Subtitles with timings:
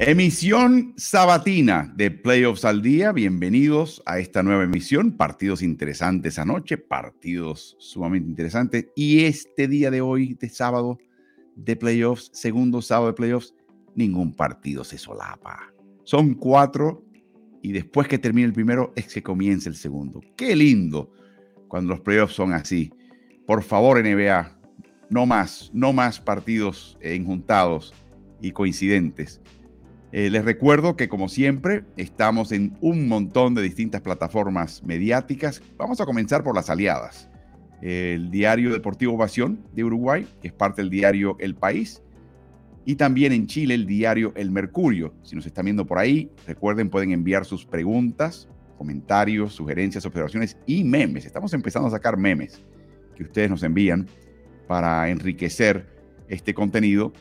[0.00, 3.10] Emisión sabatina de Playoffs al Día.
[3.10, 5.10] Bienvenidos a esta nueva emisión.
[5.10, 8.86] Partidos interesantes anoche, partidos sumamente interesantes.
[8.94, 10.98] Y este día de hoy, de sábado
[11.56, 13.56] de Playoffs, segundo sábado de Playoffs,
[13.96, 15.74] ningún partido se solapa.
[16.04, 17.04] Son cuatro
[17.60, 20.20] y después que termine el primero es que comienza el segundo.
[20.36, 21.10] Qué lindo
[21.66, 22.92] cuando los Playoffs son así.
[23.48, 24.60] Por favor, NBA,
[25.10, 27.92] no más, no más partidos enjuntados
[28.40, 29.40] y coincidentes
[30.12, 35.62] eh, les recuerdo que como siempre estamos en un montón de distintas plataformas mediáticas.
[35.76, 37.28] Vamos a comenzar por las aliadas.
[37.82, 42.02] El diario Deportivo Ovación de Uruguay, que es parte del diario El País,
[42.84, 45.12] y también en Chile el diario El Mercurio.
[45.22, 50.84] Si nos están viendo por ahí, recuerden, pueden enviar sus preguntas, comentarios, sugerencias, observaciones y
[50.84, 51.26] memes.
[51.26, 52.62] Estamos empezando a sacar memes
[53.14, 54.08] que ustedes nos envían
[54.66, 55.86] para enriquecer
[56.28, 57.12] este contenido.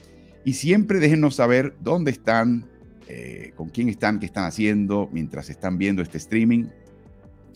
[0.46, 2.66] Y siempre déjenos saber dónde están,
[3.10, 6.66] eh, con quién están, qué están haciendo mientras están viendo este streaming.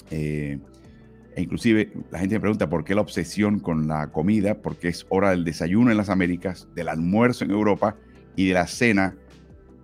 [0.09, 0.59] Eh,
[1.35, 5.05] e inclusive la gente me pregunta por qué la obsesión con la comida, porque es
[5.09, 7.97] hora del desayuno en las Américas, del almuerzo en Europa
[8.35, 9.15] y de la cena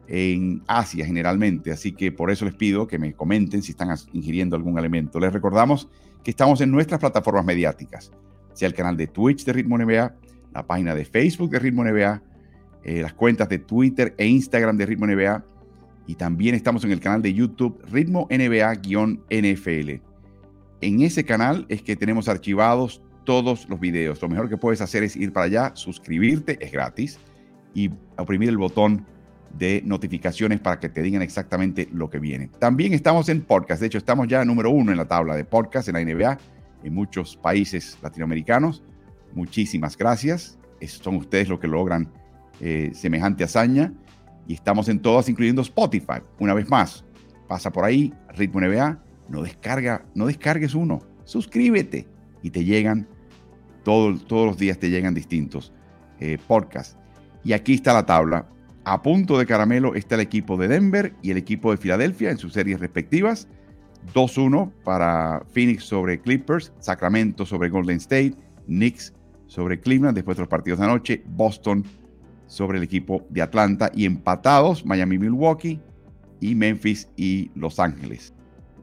[0.08, 1.72] en Asia generalmente.
[1.72, 5.20] Así que por eso les pido que me comenten si están ingiriendo algún alimento.
[5.20, 5.90] Les recordamos
[6.24, 8.12] que estamos en nuestras plataformas mediáticas,
[8.54, 10.16] sea el canal de Twitch de Ritmo NBA,
[10.54, 12.22] la página de Facebook de Ritmo NBA,
[12.84, 15.44] eh, las cuentas de Twitter e Instagram de Ritmo NBA
[16.08, 20.02] y también estamos en el canal de YouTube Ritmo NBA-NFL.
[20.80, 24.22] En ese canal es que tenemos archivados todos los videos.
[24.22, 27.20] Lo mejor que puedes hacer es ir para allá, suscribirte, es gratis,
[27.74, 29.06] y oprimir el botón
[29.58, 32.50] de notificaciones para que te digan exactamente lo que viene.
[32.58, 35.90] También estamos en podcast, de hecho estamos ya número uno en la tabla de podcast
[35.90, 36.38] en la NBA,
[36.84, 38.82] en muchos países latinoamericanos.
[39.34, 40.58] Muchísimas gracias.
[40.86, 42.10] son ustedes los que logran
[42.62, 43.92] eh, semejante hazaña
[44.48, 46.22] y estamos en todas, incluyendo Spotify.
[46.40, 47.04] Una vez más,
[47.48, 49.00] pasa por ahí, Ritmo NBA,
[49.30, 52.08] no, descarga, no descargues uno, suscríbete
[52.42, 53.08] y te llegan,
[53.84, 55.74] todos los días te llegan distintos
[56.20, 56.98] eh, podcasts.
[57.44, 58.48] Y aquí está la tabla.
[58.84, 62.38] A punto de caramelo está el equipo de Denver y el equipo de Filadelfia en
[62.38, 63.48] sus series respectivas.
[64.14, 68.36] 2-1 para Phoenix sobre Clippers, Sacramento sobre Golden State,
[68.66, 69.14] Knicks
[69.48, 71.84] sobre Cleveland después de los partidos de anoche, Boston
[72.48, 75.80] sobre el equipo de Atlanta y empatados Miami, Milwaukee
[76.40, 78.34] y Memphis y Los Ángeles.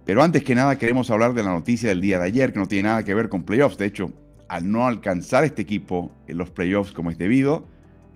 [0.04, 2.66] Pero antes que nada queremos hablar de la noticia del día de ayer que no
[2.66, 3.78] tiene nada que ver con playoffs.
[3.78, 4.12] De hecho,
[4.48, 7.66] al no alcanzar este equipo en los playoffs como es debido,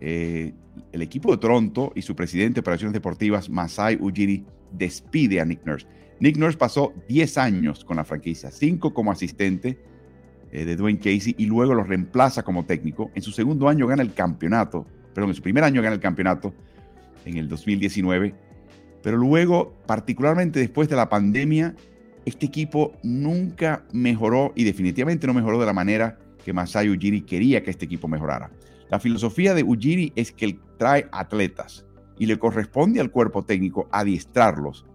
[0.01, 0.53] eh,
[0.93, 5.65] el equipo de Toronto y su presidente de operaciones deportivas, Masai Ujiri, despide a Nick
[5.65, 5.87] Nurse.
[6.21, 9.79] Nick Nurse pasó 10 años con la franquicia, 5 como asistente
[10.51, 13.11] eh, de Dwayne Casey y luego lo reemplaza como técnico.
[13.15, 16.55] En su segundo año gana el campeonato perdón, en su primer año gana el campeonato
[17.25, 18.35] en el 2019,
[19.03, 21.75] pero luego, particularmente después de la pandemia,
[22.25, 27.63] este equipo nunca mejoró y definitivamente no mejoró de la manera que Masai Ujiri quería
[27.63, 28.51] que este equipo mejorara.
[28.91, 31.85] La filosofía de Ujiri es que él trae atletas
[32.19, 34.87] y le corresponde al cuerpo técnico adiestrarlos,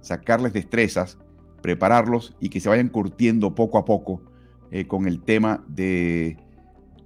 [0.00, 1.18] sacarles destrezas,
[1.62, 4.22] prepararlos y que se vayan curtiendo poco a poco
[4.70, 6.36] eh, con el tema de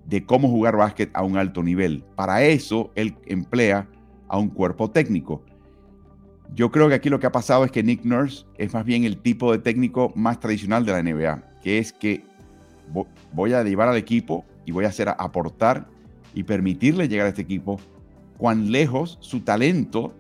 [0.06, 2.04] de cómo jugar básquet a un alto nivel.
[2.16, 3.88] Para eso él emplea
[4.28, 5.44] a un cuerpo técnico.
[6.54, 9.04] Yo creo que aquí lo que ha pasado es que Nick Nurse es más bien
[9.04, 12.24] el tipo de técnico más tradicional de la NBA, que es que
[13.32, 15.86] voy a llevar al equipo y voy a hacer aportar
[16.34, 17.80] y permitirle llegar a este equipo
[18.36, 20.14] cuán lejos su talento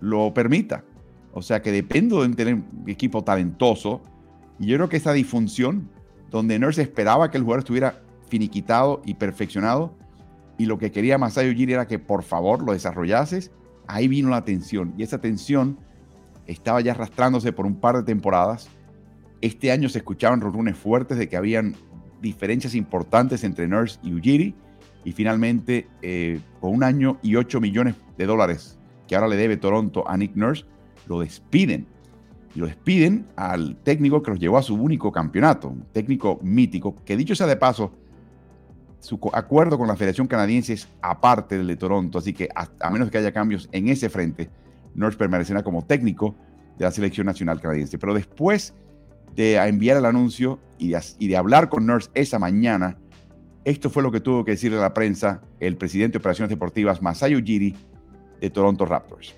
[0.00, 0.84] lo permita.
[1.32, 4.00] O sea que dependo de tener un equipo talentoso.
[4.58, 5.90] Y yo creo que esa disfunción,
[6.30, 9.94] donde Nurse esperaba que el jugador estuviera finiquitado y perfeccionado.
[10.58, 13.50] Y lo que quería Masai Ujiri era que por favor lo desarrollases.
[13.86, 14.94] Ahí vino la tensión.
[14.96, 15.78] Y esa tensión
[16.46, 18.68] estaba ya arrastrándose por un par de temporadas.
[19.40, 21.74] Este año se escuchaban rumores fuertes de que habían
[22.22, 24.54] diferencias importantes entre Nurse y Ujiri.
[25.04, 29.56] Y finalmente, eh, con un año y 8 millones de dólares que ahora le debe
[29.56, 30.64] Toronto a Nick Nurse,
[31.06, 31.86] lo despiden.
[32.54, 36.96] Y lo despiden al técnico que los llevó a su único campeonato, un técnico mítico,
[37.04, 37.92] que dicho sea de paso,
[39.06, 43.08] su acuerdo con la Federación Canadiense es aparte del de Toronto, así que a, menos
[43.08, 44.50] que haya cambios en ese frente,
[44.96, 46.34] Nurse permanecerá como técnico
[46.76, 47.98] de la selección nacional canadiense.
[47.98, 48.74] Pero después
[49.36, 52.98] de enviar el anuncio y de, hablar con Nurse esa mañana,
[53.64, 57.00] esto fue lo que tuvo que decirle a la prensa el presidente de Operaciones Deportivas,
[57.00, 57.76] Masai Ujiri,
[58.40, 59.36] de Toronto Raptors.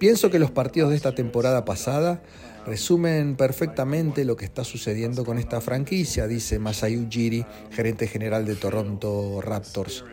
[0.00, 2.22] Pienso que los partidos de esta temporada pasada
[2.68, 8.54] resumen perfectamente lo que está sucediendo con esta franquicia, dice Masai Ujiri, gerente general de
[8.54, 10.04] Toronto Raptors.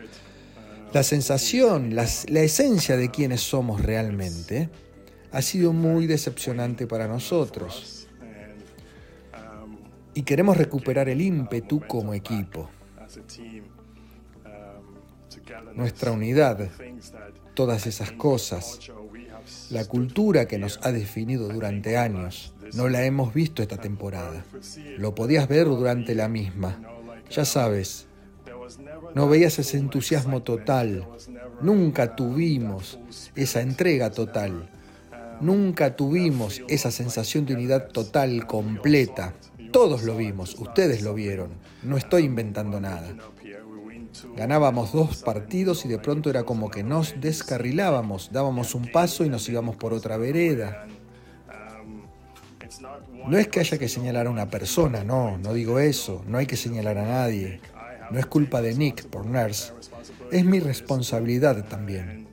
[0.92, 2.04] La sensación, la
[2.40, 4.70] esencia de quienes somos realmente
[5.32, 8.08] ha sido muy decepcionante para nosotros.
[10.14, 12.70] Y queremos recuperar el ímpetu como equipo.
[15.74, 16.70] Nuestra unidad,
[17.52, 18.80] todas esas cosas,
[19.70, 24.44] la cultura que nos ha definido durante años, no la hemos visto esta temporada.
[24.98, 26.80] Lo podías ver durante la misma.
[27.30, 28.06] Ya sabes,
[29.14, 31.06] no veías ese entusiasmo total.
[31.60, 32.98] Nunca tuvimos
[33.34, 34.68] esa entrega total.
[35.40, 39.34] Nunca tuvimos esa sensación de unidad total, completa.
[39.72, 41.50] Todos lo vimos, ustedes lo vieron.
[41.82, 43.14] No estoy inventando nada.
[44.36, 49.28] Ganábamos dos partidos y de pronto era como que nos descarrilábamos, dábamos un paso y
[49.28, 50.86] nos íbamos por otra vereda.
[53.26, 56.46] No es que haya que señalar a una persona, no, no digo eso, no hay
[56.46, 57.60] que señalar a nadie.
[58.10, 59.72] No es culpa de Nick por Nurse,
[60.30, 62.28] es mi responsabilidad también.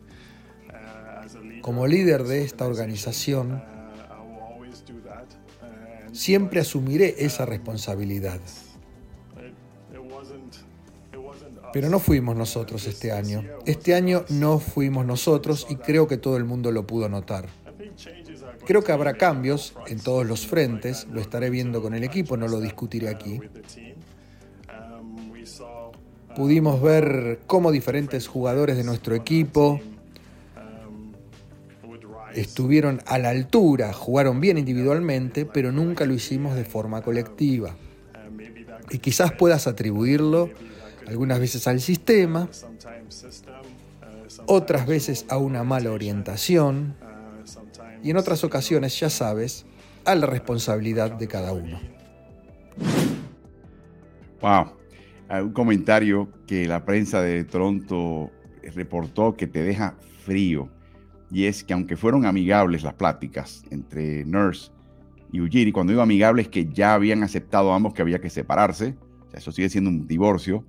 [1.62, 3.64] Como líder de esta organización,
[6.12, 8.40] siempre asumiré esa responsabilidad.
[11.74, 13.44] Pero no fuimos nosotros este año.
[13.66, 17.48] Este año no fuimos nosotros y creo que todo el mundo lo pudo notar.
[18.66, 22.48] Creo que habrá cambios en todos los frentes, lo estaré viendo con el equipo, no
[22.48, 23.42] lo discutiré aquí.
[26.36, 29.82] Pudimos ver cómo diferentes jugadores de nuestro equipo
[32.36, 37.76] estuvieron a la altura, jugaron bien individualmente, pero nunca lo hicimos de forma colectiva.
[38.90, 40.50] Y quizás puedas atribuirlo
[41.08, 42.50] algunas veces al sistema,
[44.46, 46.96] otras veces a una mala orientación
[48.02, 49.66] y en otras ocasiones, ya sabes,
[50.06, 51.80] a la responsabilidad de cada uno.
[54.42, 54.74] Wow,
[55.30, 58.30] un comentario que la prensa de Toronto
[58.76, 59.96] reportó que te deja
[60.26, 60.70] frío
[61.32, 64.72] y es que aunque fueron amigables las pláticas entre Nurse
[65.32, 68.96] y Ujiri, cuando digo amigables que ya habían aceptado ambos que había que separarse,
[69.34, 70.64] eso sigue siendo un divorcio,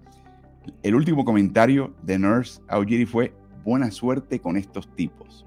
[0.83, 3.35] el último comentario de Nurse a Ujiri fue
[3.65, 5.47] buena suerte con estos tipos.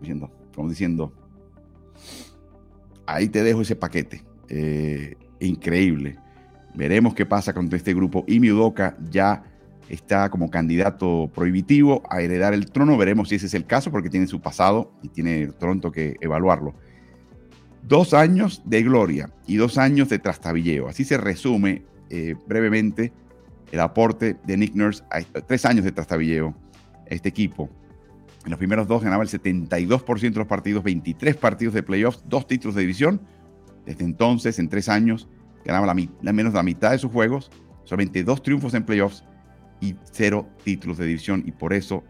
[0.00, 0.30] Diciendo,
[0.68, 1.12] diciendo,
[3.06, 4.22] ahí te dejo ese paquete.
[4.48, 6.18] Eh, increíble.
[6.74, 8.24] Veremos qué pasa con este grupo.
[8.26, 9.44] Y Miudoka ya
[9.88, 12.96] está como candidato prohibitivo a heredar el trono.
[12.96, 16.74] Veremos si ese es el caso, porque tiene su pasado y tiene pronto que evaluarlo.
[17.82, 20.88] Dos años de gloria y dos años de trastabilleo.
[20.88, 23.12] Así se resume eh, brevemente
[23.74, 26.54] el aporte de Nick Nurse a tres años de trastabilleo
[27.06, 27.68] este equipo.
[28.44, 32.46] En los primeros dos ganaba el 72% de los partidos, 23 partidos de playoffs, dos
[32.46, 33.20] títulos de división.
[33.84, 35.28] Desde entonces, en tres años,
[35.64, 37.50] ganaba la, la menos de la mitad de sus juegos,
[37.82, 39.24] solamente dos triunfos en playoffs
[39.80, 42.04] y cero títulos de división y por eso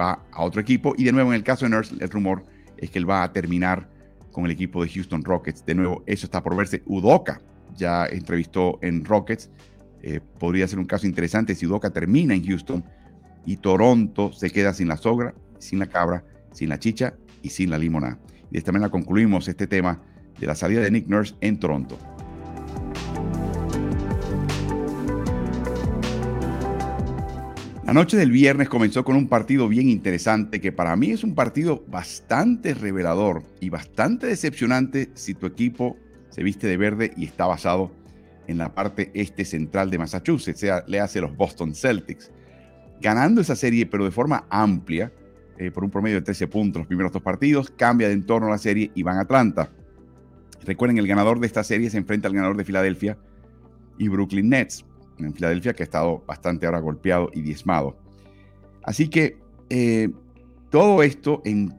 [0.00, 0.94] va a otro equipo.
[0.96, 2.46] Y de nuevo en el caso de Nurse, el rumor
[2.78, 3.90] es que él va a terminar
[4.32, 5.66] con el equipo de Houston Rockets.
[5.66, 6.82] De nuevo, eso está por verse.
[6.86, 7.42] Udoka
[7.76, 9.50] ya entrevistó en Rockets.
[10.02, 12.84] Eh, podría ser un caso interesante si Udoka termina en Houston
[13.44, 17.70] y Toronto se queda sin la sogra, sin la cabra, sin la chicha y sin
[17.70, 18.18] la limonada.
[18.48, 20.00] Y de esta manera concluimos este tema
[20.38, 21.98] de la salida de Nick Nurse en Toronto.
[27.90, 31.34] La noche del viernes comenzó con un partido bien interesante que para mí es un
[31.34, 35.96] partido bastante revelador y bastante decepcionante si tu equipo
[36.28, 37.90] se viste de verde y está basado
[38.50, 42.30] en la parte este central de Massachusetts, sea, le hace los Boston Celtics.
[43.00, 45.12] Ganando esa serie, pero de forma amplia,
[45.58, 48.58] eh, por un promedio de 13 puntos los primeros dos partidos, cambia de entorno la
[48.58, 49.70] serie y van a Atlanta.
[50.64, 53.16] Recuerden, el ganador de esta serie se enfrenta al ganador de Filadelfia
[53.98, 54.84] y Brooklyn Nets
[55.18, 57.96] en Filadelfia, que ha estado bastante ahora golpeado y diezmado.
[58.82, 59.38] Así que
[59.68, 60.10] eh,
[60.70, 61.74] todo esto en,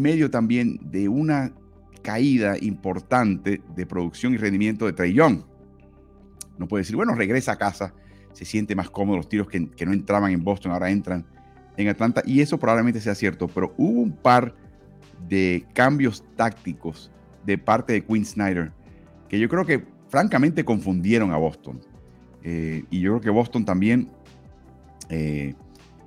[0.00, 1.52] medio también de una
[2.02, 5.42] caída importante de producción y rendimiento de Trey Young.
[6.58, 7.94] No puede decir, bueno, regresa a casa,
[8.32, 11.24] se siente más cómodo, los tiros que, que no entraban en Boston ahora entran
[11.76, 14.54] en Atlanta, y eso probablemente sea cierto, pero hubo un par
[15.28, 17.10] de cambios tácticos
[17.44, 18.72] de parte de Quinn Snyder
[19.28, 21.80] que yo creo que francamente confundieron a Boston.
[22.42, 24.10] Eh, y yo creo que Boston también
[25.08, 25.54] eh,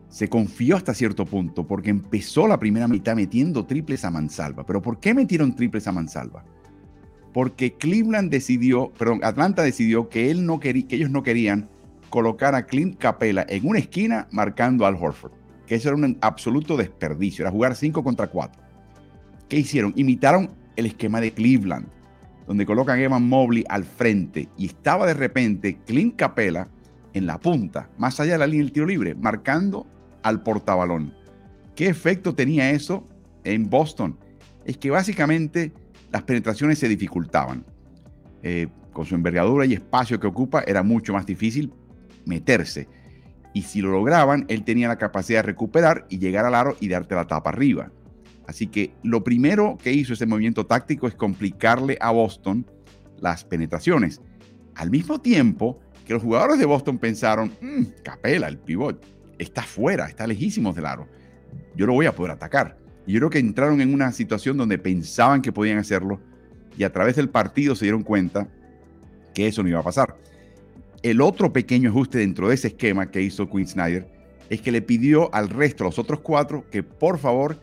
[0.08, 4.66] se confió hasta cierto punto porque empezó la primera mitad metiendo triples a mansalva.
[4.66, 6.46] ¿Pero por qué metieron triples a mansalva?
[7.34, 11.70] Porque Cleveland decidió, perdón, Atlanta decidió que, ellos no querían
[12.10, 15.34] colocar a Clint Capela en una esquina marcando al Horford.
[15.66, 18.62] Que eso era un absoluto desperdicio, era jugar 5 contra 4.
[19.50, 19.94] ¿Qué hicieron?
[19.96, 21.88] Imitaron el esquema de Cleveland
[22.48, 26.70] donde colocan a Evan Mobley al frente y estaba de repente Clint Capela
[27.14, 29.86] en la punta, más allá de la línea del tiro libre, marcando
[30.24, 31.14] al portabalón.
[31.76, 33.06] ¿Qué efecto tenía eso
[33.44, 34.18] en Boston?
[34.66, 35.74] Es que básicamente
[36.12, 37.66] las penetraciones se dificultaban.
[38.44, 41.72] Eh, con su envergadura y espacio que ocupa era mucho más difícil
[42.26, 42.88] meterse.
[43.54, 46.88] Y si lo lograban, él tenía la capacidad de recuperar y llegar al aro y
[46.88, 47.92] darte la tapa arriba.
[48.48, 52.66] Así que lo primero que hizo ese movimiento táctico es complicarle a Boston
[53.20, 54.22] las penetraciones.
[54.76, 59.06] Al mismo tiempo que los jugadores de Boston pensaron, mmm, Capela, el pivot,
[59.38, 61.08] está fuera, está lejísimo del aro.
[61.76, 62.78] Yo lo voy a poder atacar.
[63.08, 66.20] Yo creo que entraron en una situación donde pensaban que podían hacerlo
[66.78, 68.48] y a través del partido se dieron cuenta
[69.34, 70.18] que eso no iba a pasar.
[71.02, 74.08] El otro pequeño ajuste dentro de ese esquema que hizo Quinn Snyder
[74.50, 77.58] es que le pidió al resto, a los otros cuatro, que por favor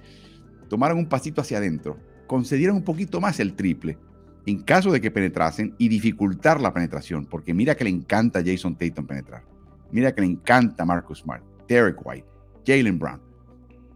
[0.68, 3.98] tomaran un pasito hacia adentro, concedieran un poquito más el triple
[4.46, 8.76] en caso de que penetrasen y dificultar la penetración, porque mira que le encanta Jason
[8.76, 9.42] Tatum penetrar,
[9.90, 12.26] mira que le encanta Marcus Smart, Derek White,
[12.66, 13.20] Jalen Brown,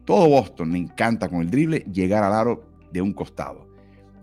[0.08, 3.68] todo Boston le encanta con el drible llegar al aro de un costado.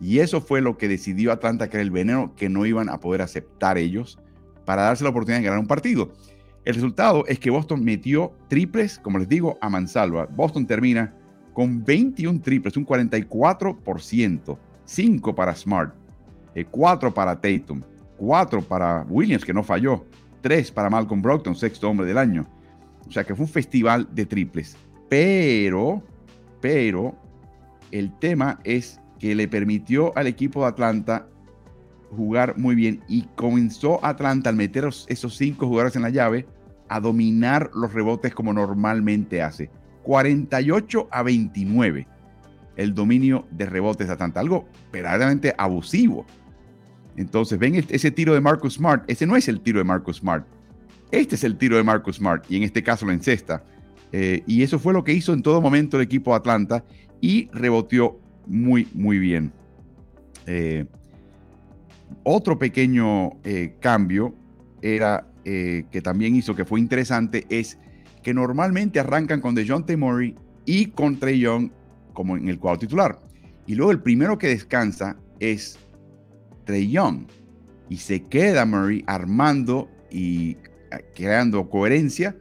[0.01, 3.00] Y eso fue lo que decidió Atlanta, que era el veneno que no iban a
[3.00, 4.18] poder aceptar ellos
[4.65, 6.12] para darse la oportunidad de ganar un partido.
[6.63, 10.25] El resultado es que Boston metió triples, como les digo, a mansalva.
[10.25, 11.13] Boston termina
[11.54, 15.94] con 21 triples, un 44%, 5 para Smart,
[16.72, 17.84] 4 eh, para Tatum,
[18.18, 20.04] 4 para Williams, que no falló,
[20.42, 22.48] 3 para Malcolm Brogdon, sexto hombre del año.
[23.08, 24.75] O sea que fue un festival de triples.
[25.17, 26.03] Pero,
[26.60, 27.15] pero,
[27.89, 31.29] el tema es que le permitió al equipo de Atlanta
[32.10, 36.45] jugar muy bien y comenzó Atlanta al meter esos cinco jugadores en la llave
[36.89, 39.69] a dominar los rebotes como normalmente hace.
[40.03, 42.07] 48 a 29
[42.75, 46.25] el dominio de rebotes de Atlanta, algo verdaderamente abusivo.
[47.15, 50.45] Entonces, ven ese tiro de Marcus Smart, ese no es el tiro de Marcus Smart,
[51.10, 53.63] este es el tiro de Marcus Smart y en este caso lo encesta.
[54.12, 56.83] Eh, y eso fue lo que hizo en todo momento el equipo de Atlanta
[57.21, 59.51] y reboteó muy, muy bien.
[60.45, 60.85] Eh,
[62.24, 64.35] otro pequeño eh, cambio
[64.81, 67.77] era que también hizo que fue interesante es
[68.24, 70.33] que normalmente arrancan con DeJounte Murray
[70.65, 71.69] y con Trey Young
[72.13, 73.19] como en el cuadro titular.
[73.67, 75.77] Y luego el primero que descansa es
[76.63, 77.27] Trey Young.
[77.89, 80.57] Y se queda Murray armando y
[81.13, 82.35] creando coherencia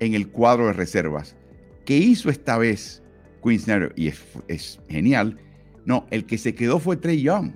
[0.00, 1.36] en el cuadro de reservas.
[1.84, 3.02] ¿Qué hizo esta vez
[3.42, 3.92] Quinn Snyder?
[3.96, 4.08] Y
[4.48, 5.38] es, genial.
[5.84, 7.52] No, el que se quedó fue Trey Young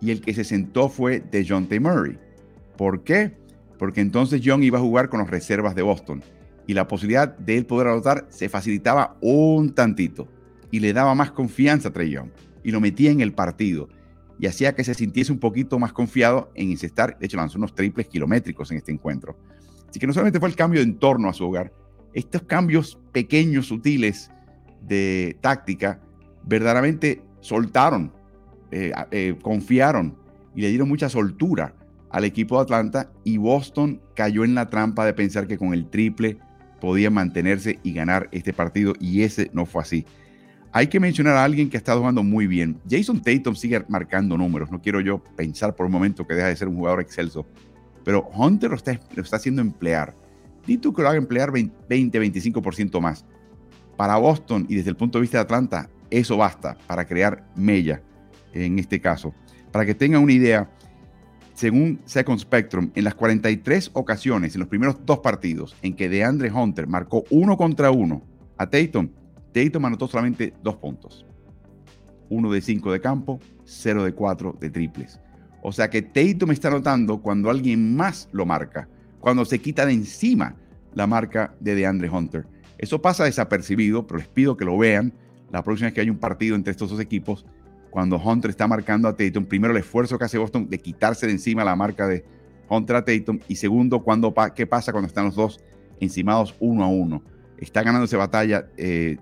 [0.00, 2.18] y el que se sentó fue DeJounte Murray.
[2.76, 3.32] ¿Por qué?
[3.78, 6.22] Porque entonces Young iba a jugar con las reservas de Boston
[6.66, 10.28] y la posibilidad de él poder anotar se facilitaba un tantito
[10.70, 12.30] y le daba más confianza a Trey Young
[12.62, 13.88] y lo metía en el partido
[14.38, 17.18] y hacía que se sintiese un poquito más confiado en incestar.
[17.18, 19.36] De hecho, lanzó unos triples kilométricos en este encuentro.
[19.88, 21.72] Así que no solamente fue el cambio de entorno a su hogar,
[22.12, 24.30] estos cambios pequeños, sutiles
[24.82, 26.00] de táctica,
[26.44, 28.12] verdaderamente soltaron,
[28.70, 30.16] eh, eh, confiaron
[30.54, 31.74] y le dieron mucha soltura
[32.10, 35.88] al equipo de Atlanta y Boston cayó en la trampa de pensar que con el
[35.88, 36.38] triple
[36.80, 40.06] podía mantenerse y ganar este partido y ese no fue así.
[40.72, 42.78] Hay que mencionar a alguien que ha estado jugando muy bien.
[42.88, 44.70] Jason Tatum sigue marcando números.
[44.70, 47.46] No quiero yo pensar por un momento que deja de ser un jugador excelso,
[48.08, 50.14] pero Hunter lo está, lo está haciendo emplear.
[50.66, 53.26] Di tú que lo haga emplear 20-25% más.
[53.98, 58.00] Para Boston y desde el punto de vista de Atlanta, eso basta para crear mella
[58.54, 59.34] en este caso.
[59.70, 60.70] Para que tengan una idea,
[61.52, 66.50] según Second Spectrum, en las 43 ocasiones, en los primeros dos partidos, en que DeAndre
[66.50, 68.22] Hunter marcó uno contra uno
[68.56, 69.10] a Tatum,
[69.52, 71.26] Tatum anotó solamente dos puntos.
[72.30, 75.20] Uno de cinco de campo, cero de cuatro de triples.
[75.68, 78.88] O sea que Tatum está notando cuando alguien más lo marca,
[79.20, 80.56] cuando se quita de encima
[80.94, 82.46] la marca de DeAndre Hunter.
[82.78, 85.12] Eso pasa desapercibido, pero les pido que lo vean
[85.52, 87.44] la próxima vez que hay un partido entre estos dos equipos,
[87.90, 89.44] cuando Hunter está marcando a Tatum.
[89.44, 92.24] Primero, el esfuerzo que hace Boston de quitarse de encima la marca de
[92.70, 93.38] Hunter a Tatum.
[93.46, 95.60] Y segundo, cuando, qué pasa cuando están los dos
[96.00, 97.22] encimados uno a uno.
[97.58, 99.18] Está ganando esa batalla eh,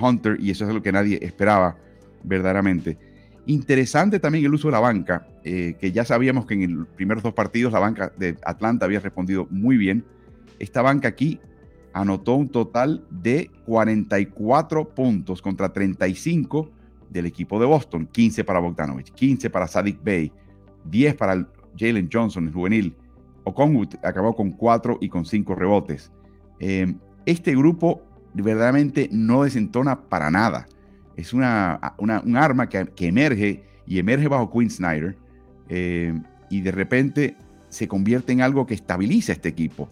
[0.00, 1.76] Hunter y eso es lo que nadie esperaba
[2.22, 3.11] verdaderamente.
[3.46, 7.24] Interesante también el uso de la banca, eh, que ya sabíamos que en los primeros
[7.24, 10.04] dos partidos la banca de Atlanta había respondido muy bien.
[10.60, 11.40] Esta banca aquí
[11.92, 16.70] anotó un total de 44 puntos contra 35
[17.10, 20.32] del equipo de Boston, 15 para Bogdanovich, 15 para Sadik Bay,
[20.84, 21.46] 10 para
[21.76, 22.96] Jalen Johnson, el juvenil.
[23.44, 26.12] Okongwu acabó con 4 y con 5 rebotes.
[26.60, 26.94] Eh,
[27.26, 28.02] este grupo
[28.34, 30.68] verdaderamente no desentona para nada
[31.16, 35.16] es una, un arma que, emerge y emerge bajo Quinn Snyder
[35.68, 36.18] eh,
[36.50, 37.36] y de repente
[37.68, 39.90] se convierte en algo que estabiliza este equipo.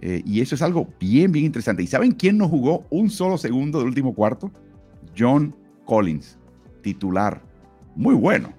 [0.00, 1.82] Eh, y eso es algo bien, bien interesante.
[1.82, 4.52] ¿Y saben quién no jugó un solo segundo del último cuarto?
[5.16, 6.38] John Collins,
[6.82, 7.42] titular.
[7.96, 8.52] Muy bueno.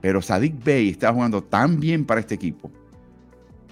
[0.00, 2.70] Pero Sadik Bey estaba jugando tan bien para este equipo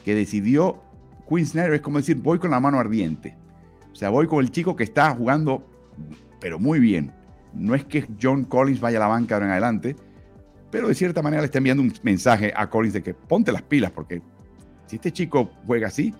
[0.04, 0.82] que decidió,
[1.28, 3.34] Quinn Snyder es como decir, voy con la mano ardiente.
[3.92, 5.66] O sea, voy con el chico que está jugando,
[6.40, 7.12] pero muy bien.
[7.54, 9.96] No es que John Collins vaya a la banca ahora en adelante,
[10.70, 13.62] pero de cierta manera le está enviando un mensaje a Collins de que ponte las
[13.62, 14.22] pilas, porque
[14.86, 16.12] si este chico juega así,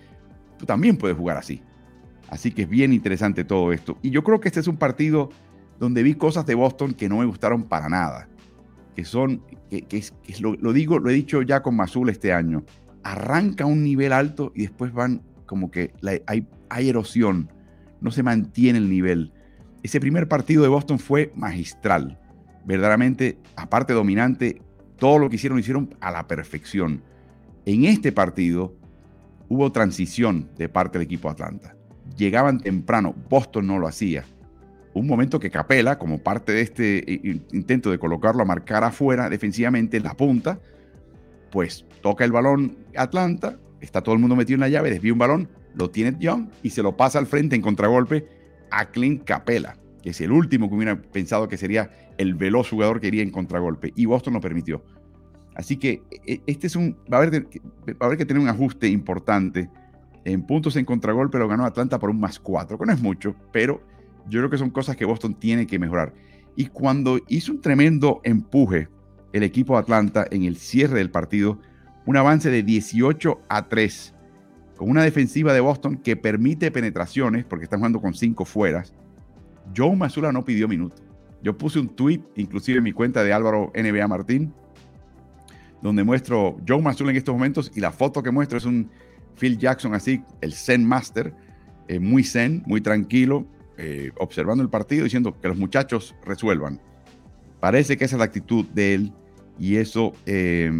[0.58, 1.62] tú también puedes jugar así.
[2.28, 3.98] Así que es bien interesante todo esto.
[4.02, 5.30] Y yo creo que este es un partido
[5.78, 8.28] donde vi cosas de Boston que no me gustaron para nada.
[8.94, 12.64] Que son, que, es, lo, digo, lo he dicho ya con Mazul este año.
[13.02, 15.92] Arranca un nivel alto y después van como que
[16.68, 17.50] hay erosión.
[18.00, 19.32] No se mantiene el nivel.
[19.84, 22.18] Ese primer partido de Boston fue magistral.
[22.64, 24.62] Verdaderamente, aparte dominante,
[24.96, 27.02] todo lo que hicieron lo hicieron a la perfección.
[27.66, 28.74] En este partido
[29.50, 31.76] hubo transición de parte del equipo Atlanta.
[32.16, 34.24] Llegaban temprano, Boston no lo hacía.
[34.94, 37.20] Un momento que Capela, como parte de este
[37.52, 40.60] intento de colocarlo a marcar afuera defensivamente en la punta,
[41.50, 45.18] pues toca el balón Atlanta, está todo el mundo metido en la llave, desvía un
[45.18, 48.33] balón, lo tiene Young y se lo pasa al frente en contragolpe
[48.78, 53.00] a Clint Capela, que es el último que hubiera pensado que sería el veloz jugador
[53.00, 53.92] que iría en contragolpe.
[53.96, 54.84] Y Boston lo permitió.
[55.54, 56.96] Así que e, este es un.
[57.12, 57.46] Va a haber,
[58.02, 59.70] va a que tener un ajuste importante.
[60.24, 63.36] En puntos en contragolpe lo ganó Atlanta por un más cuatro, que no es mucho,
[63.52, 63.82] pero
[64.28, 66.14] yo creo que son cosas que Boston tiene que mejorar.
[66.56, 68.88] Y cuando hizo un tremendo empuje
[69.32, 71.60] el equipo de Atlanta en el cierre del partido,
[72.06, 74.13] un avance de 18 a 3,
[74.76, 78.92] con una defensiva de Boston que permite penetraciones, porque están jugando con cinco fueras.
[79.76, 81.02] Joe Mazula no pidió minutos.
[81.42, 84.52] Yo puse un tweet, inclusive en mi cuenta de Álvaro NBA Martín,
[85.82, 88.90] donde muestro Joe Mazula en estos momentos y la foto que muestro es un
[89.38, 91.34] Phil Jackson así, el Zen Master,
[91.88, 96.80] eh, muy zen, muy tranquilo, eh, observando el partido, diciendo que los muchachos resuelvan.
[97.60, 99.12] Parece que esa es la actitud de él
[99.58, 100.70] y eso, eh,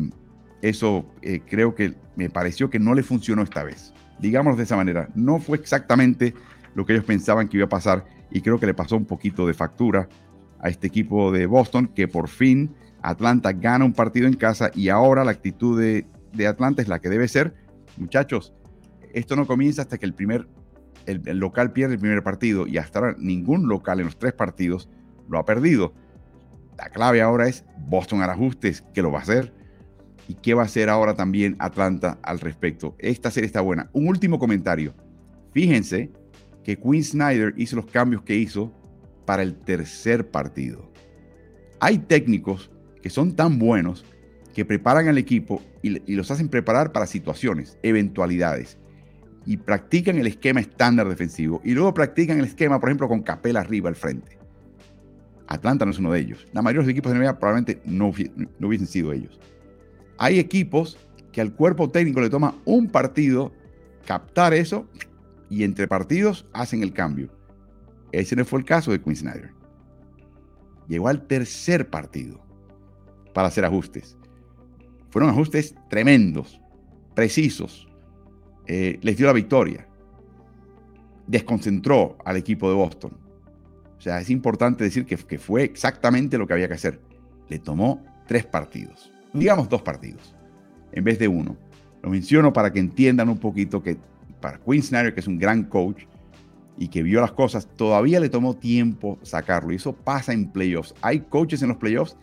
[0.68, 1.06] eso
[1.48, 3.92] creo que me pareció que no le funcionó esta vez.
[4.18, 6.34] Digamos de esa manera, no fue exactamente
[6.74, 9.46] lo que ellos pensaban que iba a pasar y creo que le pasó un poquito
[9.46, 10.08] de factura
[10.60, 14.88] a este equipo de Boston que por fin Atlanta gana un partido en casa y
[14.88, 16.06] ahora la actitud de,
[16.46, 17.54] Atlanta es la que debe ser.
[17.98, 18.54] Muchachos,
[19.12, 20.48] esto no comienza hasta que el primer
[21.04, 24.88] el, local pierde el primer partido y hasta ahora ningún local en los tres partidos
[25.28, 25.92] lo ha perdido.
[26.78, 29.52] La clave ahora es Boston al ajustes, ¿qué lo va a hacer?
[30.28, 32.96] ¿Y qué va a hacer ahora también Atlanta al respecto?
[32.98, 33.90] Esta serie está buena.
[33.92, 34.94] Un último comentario.
[35.52, 36.10] Fíjense
[36.62, 38.72] que Quinn Snyder hizo los cambios que hizo
[39.26, 40.90] para el tercer partido.
[41.80, 42.70] Hay técnicos
[43.02, 44.04] que son tan buenos
[44.54, 48.78] que preparan al equipo y, los hacen preparar para situaciones, eventualidades.
[49.44, 51.60] Y practican el esquema estándar defensivo.
[51.64, 54.38] Y luego practican el esquema, por ejemplo, con Capela arriba al frente.
[55.46, 56.48] Atlanta no es uno de ellos.
[56.54, 58.10] La mayoría de los equipos de NBA probablemente no,
[58.58, 59.38] no hubiesen sido ellos.
[60.18, 60.98] Hay equipos
[61.32, 63.52] que al cuerpo técnico le toma un partido
[64.06, 64.86] captar eso
[65.50, 67.30] y entre partidos hacen el cambio.
[68.12, 69.50] Ese no fue el caso de Quinn Snyder.
[70.86, 72.40] Llegó al tercer partido
[73.32, 74.16] para hacer ajustes.
[75.10, 76.60] Fueron ajustes tremendos,
[77.14, 77.88] precisos.
[78.66, 79.88] Eh, les dio la victoria.
[81.26, 83.16] Desconcentró al equipo de Boston.
[83.96, 87.00] O sea, es importante decir que, que fue exactamente lo que había que hacer.
[87.48, 90.34] Le tomó tres partidos, digamos dos partidos,
[90.92, 91.56] en vez de uno.
[92.02, 93.96] Lo menciono para que entiendan un poquito que
[94.40, 96.04] para Quinn Snyder, que es un gran coach
[96.76, 99.72] y que vio las cosas, todavía le tomó tiempo sacarlo.
[99.72, 100.94] Y eso pasa en playoffs.
[101.00, 102.16] Hay coaches en los playoffs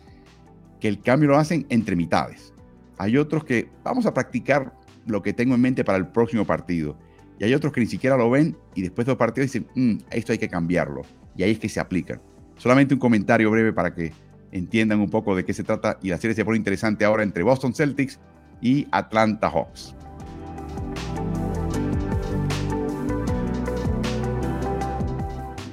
[0.80, 2.54] que el cambio lo hacen entre mitades.
[2.98, 4.74] Hay otros que vamos a practicar
[5.08, 6.96] lo que tengo en mente para el próximo partido.
[7.40, 10.04] Y hay otros que ni siquiera lo ven y después de los partidos dicen, mm,
[10.12, 11.02] esto hay que cambiarlo.
[11.36, 12.22] Y ahí es que se aplican.
[12.58, 14.12] Solamente un comentario breve para que
[14.52, 17.44] entiendan un poco de qué se trata y la serie se pone interesante ahora entre
[17.44, 18.20] Boston Celtics
[18.62, 19.96] y Atlanta Hawks.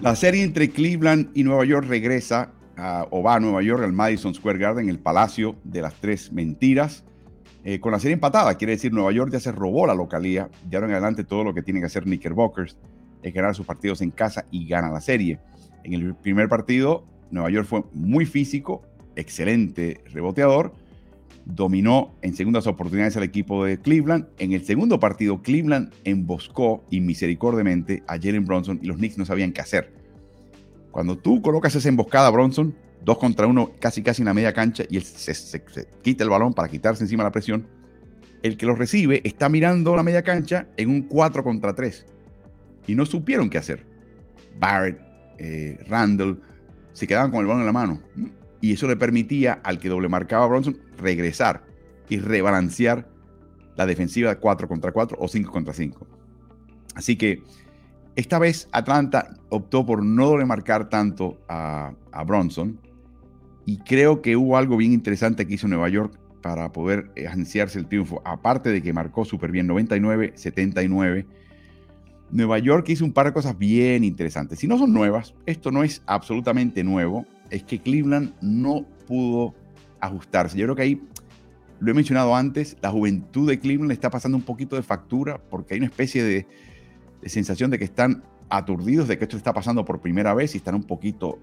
[0.00, 2.52] La serie entre Cleveland y Nueva York regresa
[3.10, 7.04] o va a Nueva York, al Madison Square Garden, el Palacio de las Tres Mentiras,
[7.64, 8.54] eh, con la serie empatada.
[8.56, 10.48] Quiere decir, Nueva York ya se robó la localía.
[10.64, 12.76] De ahora en adelante, todo lo que tiene que hacer Knickerbockers
[13.22, 15.40] es ganar sus partidos en casa y gana la serie.
[15.82, 18.82] En el primer partido, Nueva York fue muy físico,
[19.16, 20.74] excelente reboteador,
[21.44, 24.26] dominó en segundas oportunidades al equipo de Cleveland.
[24.38, 29.52] En el segundo partido, Cleveland emboscó inmisericordiamente a Jalen Bronson y los Knicks no sabían
[29.52, 29.92] qué hacer.
[30.90, 34.52] Cuando tú colocas esa emboscada a Bronson, dos contra uno, casi casi en la media
[34.52, 35.62] cancha, y él se,
[36.02, 37.66] quita el balón para quitarse encima la presión,
[38.42, 42.06] el que los recibe está mirando la media cancha en un 4 contra 3
[42.86, 43.84] y no supieron qué hacer.
[44.58, 45.00] Barrett,
[45.38, 46.40] eh, Randall,
[46.92, 48.00] se quedaban con el balón en la mano
[48.60, 51.64] y eso le permitía al que doble marcaba a Bronson regresar
[52.08, 53.08] y rebalancear
[53.76, 56.06] la defensiva de 4 contra 4 o 5 contra 5.
[56.94, 57.42] Así que
[58.16, 62.80] esta vez Atlanta optó por no doble marcar tanto a, a Bronson
[63.64, 67.86] y creo que hubo algo bien interesante que hizo Nueva York para poder agenciarse el
[67.86, 71.26] triunfo, aparte de que marcó súper bien 99-79.
[72.30, 74.58] Nueva York hizo un par de cosas bien interesantes.
[74.58, 79.54] Si no son nuevas, esto no es absolutamente nuevo, es que Cleveland no pudo
[80.00, 80.58] ajustarse.
[80.58, 81.02] Yo creo que ahí,
[81.80, 85.38] lo he mencionado antes, la juventud de Cleveland le está pasando un poquito de factura
[85.38, 86.46] porque hay una especie de,
[87.24, 90.74] sensación de que están aturdidos de que esto está pasando por primera vez y están
[90.74, 91.38] un poquito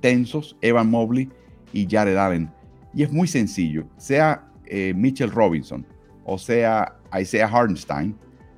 [0.00, 1.28] tensos, Evan Mobley
[1.72, 2.50] y Jared Allen.
[2.92, 5.86] Y es muy sencillo, sea eh, Mitchell Robinson
[6.24, 8.16] o sea Isaiah Hardenstein,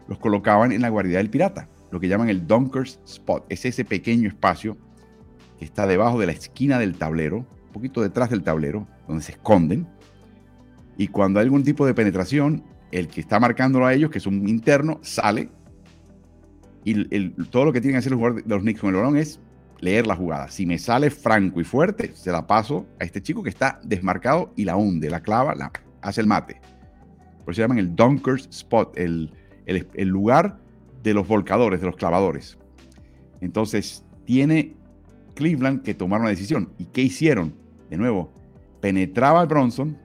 [0.09, 3.45] los colocaban en la guardia del pirata, lo que llaman el Dunkers Spot.
[3.49, 4.77] Es ese pequeño espacio
[5.59, 9.33] que está debajo de la esquina del tablero, un poquito detrás del tablero, donde se
[9.33, 9.87] esconden.
[10.97, 14.27] Y cuando hay algún tipo de penetración, el que está marcándolo a ellos, que es
[14.27, 15.51] un interno, sale.
[16.85, 19.17] Y todo lo que tienen que hacer los jugadores de los Knicks con el balón
[19.17, 19.41] es
[19.81, 20.49] leer la jugada.
[20.49, 24.53] Si me sale franco y fuerte, se la paso a este chico que está desmarcado
[24.57, 26.61] y la hunde, la clava, la, hace el mate.
[27.45, 29.33] Por eso llaman el Dunkers Spot, el,
[29.67, 30.59] el lugar
[31.03, 32.59] de los volcadores, de los clavadores.
[33.41, 34.75] Entonces, tiene
[35.35, 36.73] Cleveland que tomar una decisión.
[36.79, 37.55] ¿Y qué hicieron?
[37.89, 38.33] De nuevo,
[38.81, 39.97] penetraba al Bronson.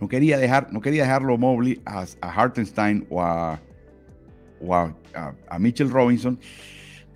[0.00, 3.60] No quería, dejar, no quería dejarlo Mobley a, a Hartenstein o, a,
[5.48, 6.38] a, Mitchell Robinson.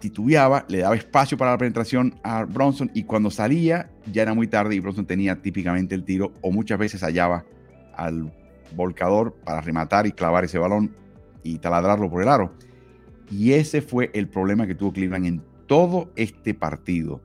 [0.01, 4.49] Titubeaba, le daba espacio para la penetración a Bronson y cuando salía ya era muy
[4.49, 7.45] tarde y Bronson tenía típicamente el tiro o muchas veces hallaba
[7.95, 8.33] al
[8.75, 10.95] volcador para rematar y clavar ese balón
[11.43, 12.53] y taladrarlo por el aro.
[13.31, 17.23] Y ese fue el problema que tuvo Cleveland en todo este partido.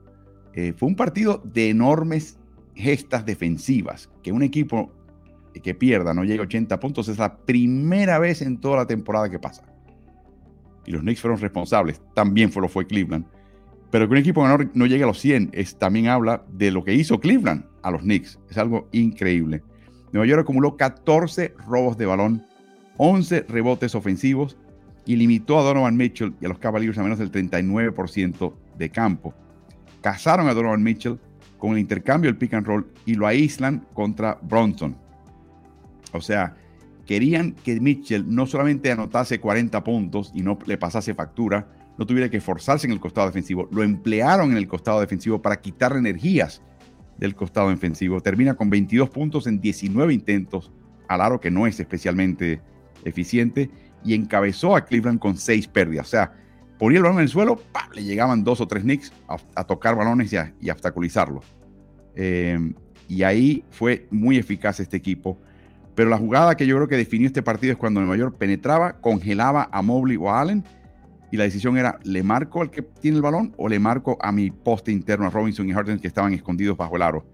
[0.54, 2.38] Eh, fue un partido de enormes
[2.74, 4.92] gestas defensivas, que un equipo
[5.62, 9.28] que pierda, no llegue a 80 puntos, es la primera vez en toda la temporada
[9.28, 9.64] que pasa.
[10.86, 13.26] Y los Knicks fueron responsables, también fue lo fue Cleveland.
[13.90, 16.84] Pero que un equipo no, no llegue a los 100 es, también habla de lo
[16.84, 18.38] que hizo Cleveland a los Knicks.
[18.50, 19.62] Es algo increíble.
[20.12, 22.46] Nueva York acumuló 14 robos de balón,
[22.96, 24.56] 11 rebotes ofensivos
[25.04, 29.34] y limitó a Donovan Mitchell y a los Cavaliers a menos del 39% de campo.
[30.00, 31.18] Cazaron a Donovan Mitchell
[31.58, 34.96] con el intercambio del pick and roll y lo aíslan contra Bronson.
[36.12, 36.56] O sea,
[37.06, 41.66] querían que Mitchell no solamente anotase 40 puntos y no le pasase factura,
[41.96, 45.60] no tuviera que forzarse en el costado defensivo, lo emplearon en el costado defensivo para
[45.60, 46.62] quitar energías
[47.18, 48.20] del costado defensivo.
[48.20, 50.72] Termina con 22 puntos en 19 intentos,
[51.08, 52.60] al aro que no es especialmente
[53.04, 53.70] eficiente,
[54.04, 56.06] y encabezó a Cleveland con seis pérdidas.
[56.06, 56.32] O sea,
[56.78, 57.60] ponía el balón en el suelo,
[57.94, 59.12] le llegaban dos o tres Knicks
[59.54, 61.44] a, tocar balones y a, y obstaculizarlos.
[62.14, 62.74] Em,
[63.08, 65.38] y ahí fue muy eficaz este equipo.
[65.94, 69.00] Pero la jugada que yo creo que definió este partido es cuando Nueva York penetraba,
[69.00, 70.64] congelaba a Mobley o a Allen.
[71.30, 74.32] Y la decisión era, ¿le marco al que tiene el balón o le marco a
[74.32, 77.26] mi poste interno, a Robinson y Harden, que estaban escondidos bajo el aro?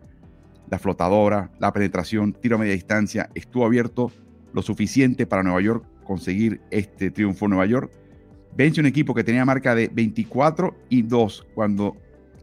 [0.68, 4.10] La flotadora, la penetración, tiro a media distancia, estuvo abierto
[4.52, 7.92] lo suficiente para Nueva York conseguir este triunfo en Nueva York.
[8.56, 11.96] Vence un equipo que tenía marca de 24 y 2 cuando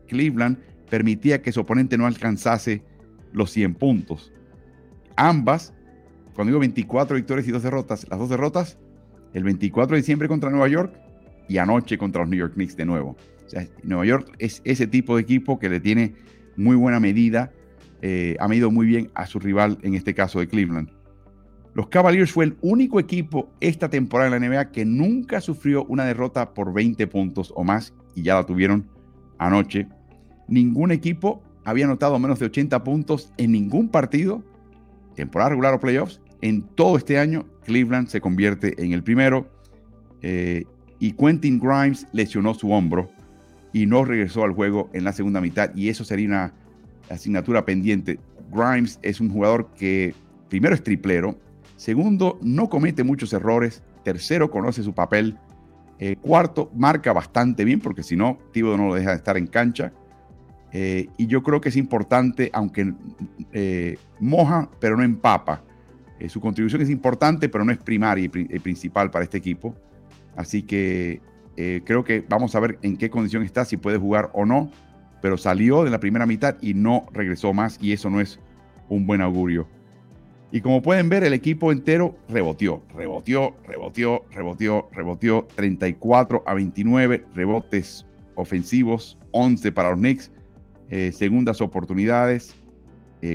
[0.07, 0.57] Cleveland
[0.89, 2.83] permitía que su oponente no alcanzase
[3.31, 4.31] los 100 puntos.
[5.15, 5.73] Ambas,
[6.33, 8.77] cuando digo 24 victorias y 2 derrotas, las dos derrotas,
[9.33, 10.93] el 24 de diciembre contra Nueva York
[11.47, 13.17] y anoche contra los New York Knicks de nuevo.
[13.45, 16.13] O sea, Nueva York es ese tipo de equipo que le tiene
[16.55, 17.51] muy buena medida,
[18.01, 20.89] eh, ha medido muy bien a su rival, en este caso de Cleveland.
[21.73, 26.03] Los Cavaliers fue el único equipo esta temporada en la NBA que nunca sufrió una
[26.03, 28.89] derrota por 20 puntos o más y ya la tuvieron
[29.37, 29.87] anoche.
[30.49, 34.43] Ningún equipo había anotado menos de 80 puntos en ningún partido,
[35.15, 36.19] temporada regular o playoffs.
[36.41, 39.47] En todo este año, Cleveland se convierte en el primero
[40.21, 40.65] eh,
[41.01, 43.11] y Quentin Grimes lesionó su hombro
[43.73, 46.53] y no regresó al juego en la segunda mitad y eso sería una
[47.09, 48.19] asignatura pendiente.
[48.53, 50.15] Grimes es un jugador que
[50.47, 51.37] primero es triplero,
[51.81, 53.81] Segundo, no comete muchos errores.
[54.03, 55.35] Tercero, conoce su papel.
[55.97, 59.47] Eh, cuarto, marca bastante bien, porque si no, Tíbodo no lo deja de estar en
[59.47, 59.91] cancha.
[60.71, 62.93] Eh, y yo creo que es importante, aunque
[63.51, 65.63] eh, moja, pero no empapa.
[66.27, 69.75] su contribución es importante, pero no es primaria y principal para este equipo.
[70.35, 71.21] Así que
[71.85, 74.71] creo que vamos a ver en qué condición está, si puede jugar o no.
[75.21, 78.39] Pero salió de la primera mitad y no regresó más, y eso no es
[78.91, 79.67] un buen augurio
[80.51, 85.47] Y como pueden ver, el equipo entero reboteó, reboteó, reboteó, reboteó, reboteó.
[85.55, 90.31] 34 a 29 rebotes ofensivos, 11 para los Knicks.
[90.89, 92.53] Eh, segundas oportunidades,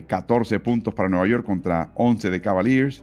[0.09, 3.02] 14 puntos para Nueva York contra 11 de Cavaliers.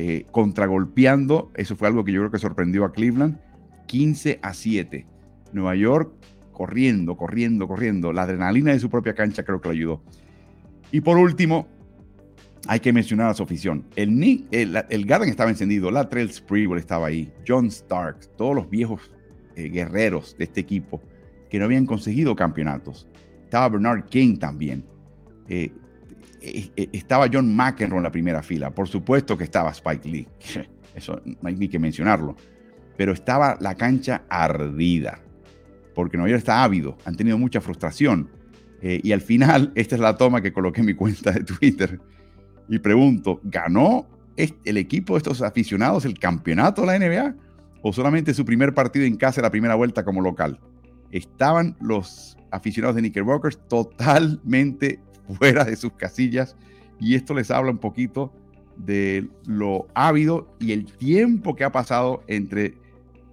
[0.00, 3.40] Eh, contragolpeando, eso fue algo que yo creo que sorprendió a Cleveland.
[3.88, 5.04] 15 a 7.
[5.52, 6.12] Nueva York
[6.52, 8.12] corriendo, corriendo, corriendo.
[8.12, 10.02] La adrenalina de su propia cancha creo que lo ayudó.
[10.92, 11.66] Y por último,
[12.68, 13.86] hay que mencionar a su afición.
[13.96, 19.10] El, el, Garden estaba encendido, la Trail Sprewell estaba ahí, John Stark, todos los viejos
[19.56, 21.02] eh, guerreros de este equipo
[21.50, 23.08] que no habían conseguido campeonatos.
[23.42, 24.84] Estaba Bernard King también.
[25.48, 25.72] Eh,
[26.40, 28.70] estaba John McEnroe en la primera fila.
[28.70, 30.28] Por supuesto que estaba Spike Lee.
[30.94, 32.36] Eso no hay ni que mencionarlo.
[32.96, 35.20] Pero estaba la cancha ardida.
[35.94, 36.96] Porque Nueva York está ávido.
[37.04, 38.30] Han tenido mucha frustración.
[38.80, 42.00] y al final, esta es la toma que coloqué en mi cuenta de Twitter
[42.68, 47.34] y pregunto, ¿ganó el equipo de estos aficionados el campeonato de la NBA
[47.82, 50.60] o solamente su primer partido en casa, la primera vuelta como local?
[51.10, 56.56] Estaban los aficionados de Knickerbockers totalmente fuera de sus casillas
[57.00, 58.32] y esto les habla un poquito
[58.76, 62.76] de lo ávido y el tiempo que ha pasado entre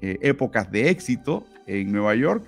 [0.02, 2.46] eh, épocas de éxito en Nueva York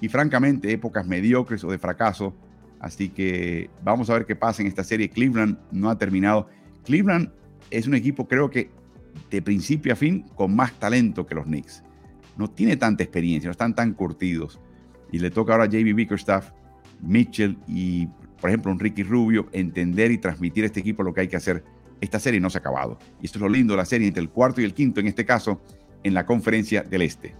[0.00, 2.34] y francamente épocas mediocres o de fracaso
[2.80, 5.10] Así que vamos a ver qué pasa en esta serie.
[5.10, 6.48] Cleveland no ha terminado.
[6.84, 7.30] Cleveland
[7.70, 8.70] es un equipo, creo que
[9.30, 11.82] de principio a fin, con más talento que los Knicks.
[12.36, 14.60] No tiene tanta experiencia, no están tan curtidos.
[15.10, 16.52] Y le toca ahora a JB Bickerstaff,
[17.00, 18.08] Mitchell y,
[18.40, 21.36] por ejemplo, un Ricky Rubio entender y transmitir a este equipo lo que hay que
[21.36, 21.64] hacer.
[22.00, 22.98] Esta serie no se ha acabado.
[23.20, 25.08] Y esto es lo lindo de la serie entre el cuarto y el quinto, en
[25.08, 25.60] este caso,
[26.04, 27.34] en la conferencia del Este.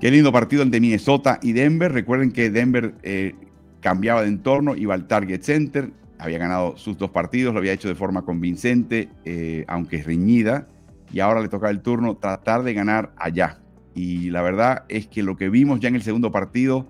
[0.00, 1.90] Qué lindo partido el de Minnesota y Denver.
[1.90, 3.34] Recuerden que Denver eh,
[3.80, 7.88] cambiaba de entorno, iba al Target Center, había ganado sus dos partidos, lo había hecho
[7.88, 10.68] de forma convincente, eh, aunque reñida,
[11.12, 13.58] y ahora le toca el turno tratar de ganar allá.
[13.98, 16.86] Y la verdad es que lo que vimos ya en el segundo partido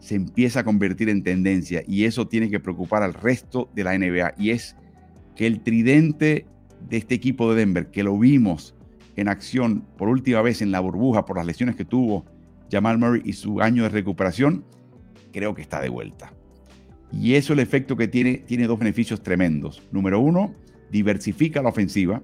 [0.00, 3.96] se empieza a convertir en tendencia y eso tiene que preocupar al resto de la
[3.96, 4.34] NBA.
[4.36, 4.76] Y es
[5.34, 6.44] que el tridente
[6.90, 8.74] de este equipo de Denver, que lo vimos
[9.16, 12.26] en acción por última vez en la burbuja por las lesiones que tuvo
[12.70, 14.62] Jamal Murray y su año de recuperación,
[15.32, 16.34] creo que está de vuelta.
[17.10, 19.82] Y eso el efecto que tiene, tiene dos beneficios tremendos.
[19.90, 20.54] Número uno,
[20.90, 22.22] diversifica la ofensiva.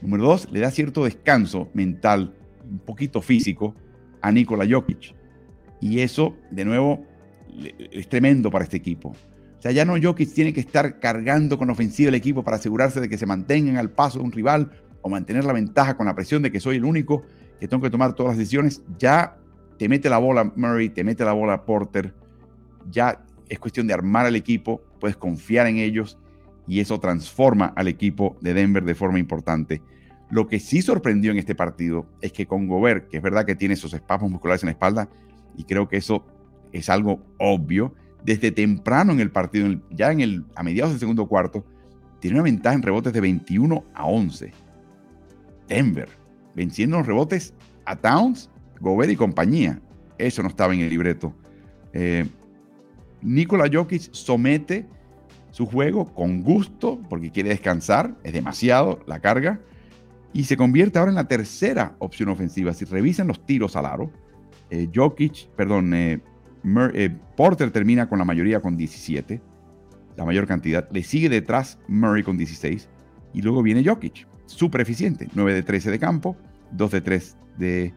[0.00, 2.36] Número dos, le da cierto descanso mental,
[2.70, 3.74] un poquito físico,
[4.20, 5.14] a Nikola Jokic.
[5.80, 7.04] Y eso, de nuevo,
[7.92, 9.14] es tremendo para este equipo.
[9.58, 13.00] O sea, ya no Jokic tiene que estar cargando con ofensiva el equipo para asegurarse
[13.00, 14.70] de que se mantengan al paso de un rival
[15.02, 17.24] o mantener la ventaja con la presión de que soy el único
[17.58, 18.82] que tengo que tomar todas las decisiones.
[18.98, 19.36] Ya
[19.76, 22.14] te mete la bola Murray, te mete la bola Porter,
[22.88, 26.18] ya es cuestión de armar al equipo, puedes confiar en ellos
[26.66, 29.82] y eso transforma al equipo de Denver de forma importante.
[30.30, 33.54] Lo que sí sorprendió en este partido es que con Gobert, que es verdad que
[33.54, 35.08] tiene esos espasmos musculares en la espalda,
[35.56, 36.24] y creo que eso
[36.72, 41.26] es algo obvio, desde temprano en el partido, ya en el, a mediados del segundo
[41.26, 41.64] cuarto,
[42.20, 44.52] tiene una ventaja en rebotes de 21 a 11.
[45.68, 46.08] Denver,
[46.54, 49.80] venciendo los rebotes a Towns Gobert y compañía.
[50.18, 51.32] Eso no estaba en el libreto.
[51.92, 52.26] Eh,
[53.22, 54.86] Nikola Jokic somete
[55.50, 59.60] su juego con gusto porque quiere descansar, es demasiado la carga,
[60.32, 62.74] y se convierte ahora en la tercera opción ofensiva.
[62.74, 64.12] Si revisan los tiros al aro,
[64.70, 66.20] eh, Jokic, perdón, eh,
[67.36, 69.40] Porter termina con la mayoría con 17,
[70.16, 70.88] la mayor cantidad.
[70.90, 72.88] Le sigue detrás Murray con 16,
[73.32, 76.36] y luego viene Jokic, súper eficiente, 9 de 13 de campo,
[76.72, 77.94] 2 de 3 de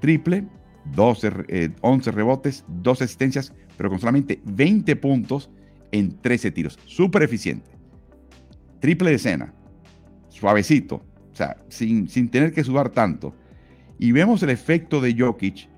[0.00, 0.46] triple,
[0.94, 5.50] 12, 11 eh, rebotes, 2 asistencias, pero con solamente 20 puntos
[5.92, 6.78] en 13 tiros.
[6.86, 7.70] Súper eficiente.
[8.80, 9.54] Triple de escena,
[10.28, 11.04] suavecito,
[11.68, 13.34] sin, sin, tener que sudar tanto.
[13.98, 15.68] Y vemos el efecto de Jokic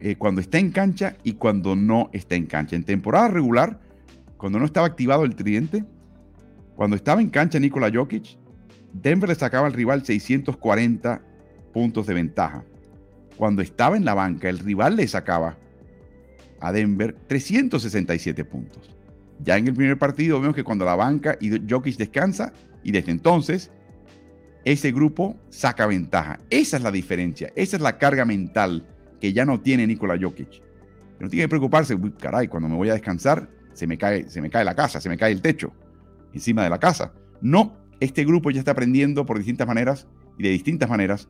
[0.00, 2.76] eh, cuando está en cancha y cuando no está en cancha.
[2.76, 3.80] En temporada regular,
[4.36, 5.84] cuando no estaba activado el tridente,
[6.74, 8.36] cuando estaba en cancha Nikola Jokic,
[8.92, 11.22] Denver le sacaba al rival 640
[11.72, 12.64] puntos de ventaja
[13.36, 15.56] cuando estaba en la banca, el rival le sacaba
[16.60, 18.90] a Denver 367 puntos.
[19.40, 23.12] Ya en el primer partido vemos que cuando la banca y Jokic descansa, y desde
[23.12, 23.70] entonces
[24.66, 26.40] ese grupo saca ventaja.
[26.50, 28.84] Esa es la diferencia, esa es la carga mental
[29.20, 30.60] que ya no tiene Nikola Jokic.
[31.20, 34.50] No tiene que preocuparse, caray, cuando me voy a descansar, se me, cae, se me
[34.50, 35.72] cae la casa, se me cae el techo
[36.34, 37.12] encima de la casa.
[37.40, 41.28] No, este grupo ya está aprendiendo por distintas maneras y de distintas maneras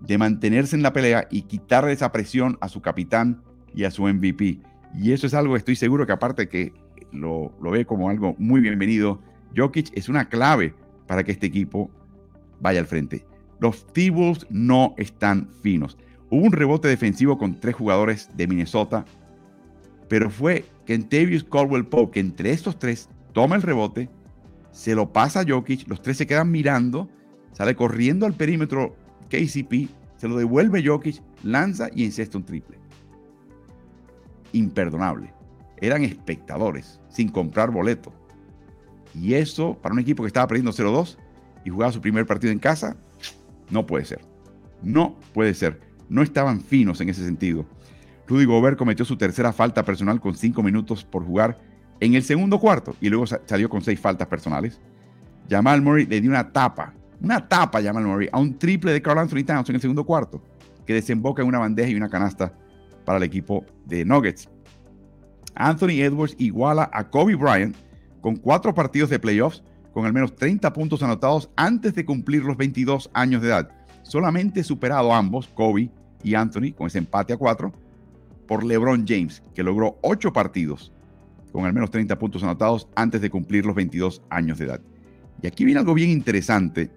[0.00, 3.42] de mantenerse en la pelea y quitarle esa presión a su capitán
[3.74, 4.60] y a su MVP.
[4.94, 6.72] Y eso es algo que estoy seguro que aparte que
[7.12, 9.20] lo ve como algo muy bienvenido,
[9.54, 10.74] Jokic es una clave
[11.06, 11.90] para que este equipo
[12.62, 13.26] vaya al frente.
[13.60, 15.98] Los T-Wolves no están finos.
[16.30, 19.04] Hubo un rebote defensivo con tres jugadores de Minnesota,
[20.08, 24.08] pero fue Kentavious Caldwell Pope, que entre estos tres toma el rebote,
[24.70, 27.08] se lo pasa a Jokic, los tres se quedan mirando,
[27.52, 28.96] sale corriendo al perímetro
[29.28, 32.78] KCP, se lo devuelve Jokic, lanza y encesta un triple.
[34.52, 35.32] Imperdonable.
[35.80, 38.12] Eran espectadores, sin comprar boleto.
[39.14, 41.18] Y eso, para un equipo que estaba perdiendo 0-2
[41.64, 42.96] y jugaba su primer partido en casa,
[43.70, 44.20] no puede ser.
[44.82, 45.80] No puede ser.
[46.08, 47.64] No estaban finos en ese sentido.
[48.26, 51.58] Rudy Gobert cometió su tercera falta personal con cinco minutos por jugar
[52.00, 54.80] en el segundo cuarto y luego salió con seis faltas personales.
[55.48, 59.02] Jamal Murray le dio una tapa, una tapa a Jamal Murray a un triple de
[59.02, 60.42] Carl Anthony Towns en el segundo cuarto,
[60.86, 62.52] que desemboca en una bandeja y una canasta
[63.04, 64.48] para el equipo de Nuggets.
[65.54, 67.76] Anthony Edwards iguala a Kobe Bryant
[68.20, 72.56] con cuatro partidos de playoffs con al menos 30 puntos anotados antes de cumplir los
[72.56, 73.70] 22 años de edad.
[74.02, 75.90] Solamente superado ambos, Kobe
[76.22, 77.72] y Anthony, con ese empate a cuatro,
[78.46, 80.92] por LeBron James, que logró ocho partidos
[81.52, 84.80] con al menos 30 puntos anotados antes de cumplir los 22 años de edad.
[85.42, 86.90] Y aquí viene algo bien interesante.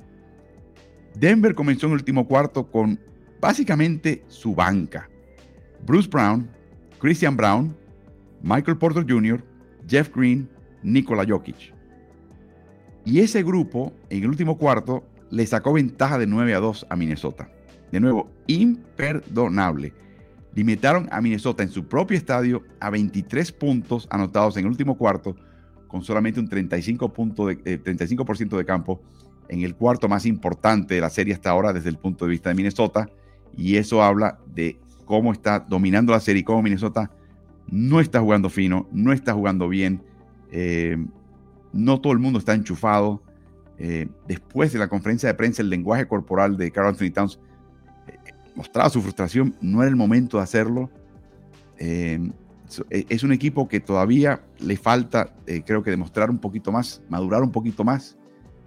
[1.16, 3.00] Denver comenzó en el último cuarto con
[3.42, 5.10] básicamente su banca.
[5.86, 6.50] Bruce Brown,
[7.00, 7.76] Christian Brown,
[8.42, 9.44] Michael Porter Jr.,
[9.88, 10.50] Jeff Green,
[10.84, 11.75] Nikola Jokic.
[13.06, 16.96] Y ese grupo, en el último cuarto, le sacó ventaja de 9 a 2 a
[16.96, 17.50] Minnesota.
[17.92, 19.94] De nuevo, imperdonable.
[20.56, 25.36] Limitaron a Minnesota en su propio estadio a 23 puntos anotados en el último cuarto,
[25.88, 29.02] con solamente un 35%, de, 35 eh, de campo
[29.50, 32.50] en el cuarto más importante de la serie hasta ahora desde el punto de vista
[32.50, 33.10] de Minnesota.
[33.56, 37.12] Y eso habla de cómo está dominando la serie y cómo Minnesota
[37.68, 40.02] no está jugando fino, no está jugando bien
[40.52, 40.98] eh,
[41.76, 43.22] no todo el mundo está enchufado.
[43.78, 47.40] Eh, después de la conferencia de prensa, el lenguaje corporal de Carl Anthony Towns
[48.08, 48.18] eh,
[48.56, 49.56] mostraba su frustración.
[49.62, 50.90] No era el momento de hacerlo.
[51.78, 52.20] E,
[52.90, 55.36] es un equipo que todavía le falta,
[55.66, 58.18] creo que demostrar un poquito más, madurar un poquito más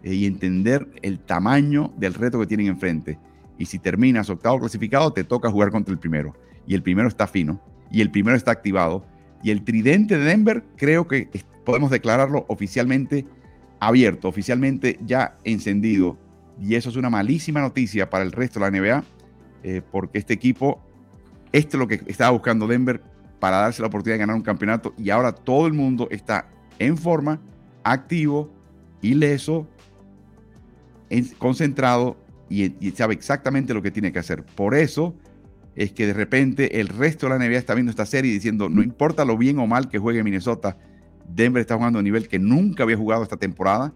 [0.04, 3.18] y entender el tamaño del reto que tienen enfrente.
[3.58, 6.34] Y si terminas octavo clasificado, te toca jugar contra el primero.
[6.66, 7.60] Y el primero está fino.
[7.90, 9.04] Y el primero está activado.
[9.42, 11.28] Y el tridente de Denver creo que
[11.68, 13.26] podemos declararlo oficialmente
[13.78, 16.16] abierto, oficialmente ya encendido.
[16.58, 19.04] Y eso es una malísima noticia para el resto de la NBA,
[19.64, 20.80] eh, porque este equipo,
[21.52, 23.02] esto es lo que estaba buscando Denver
[23.38, 26.96] para darse la oportunidad de ganar un campeonato y ahora todo el mundo está en
[26.96, 27.38] forma,
[27.84, 28.50] activo,
[29.02, 29.68] ileso,
[31.36, 32.16] concentrado
[32.48, 34.42] y, y sabe exactamente lo que tiene que hacer.
[34.42, 35.14] Por eso
[35.76, 38.82] es que de repente el resto de la NBA está viendo esta serie diciendo, no
[38.82, 40.78] importa lo bien o mal que juegue Minnesota,
[41.28, 43.92] Denver está jugando a un nivel que nunca había jugado esta temporada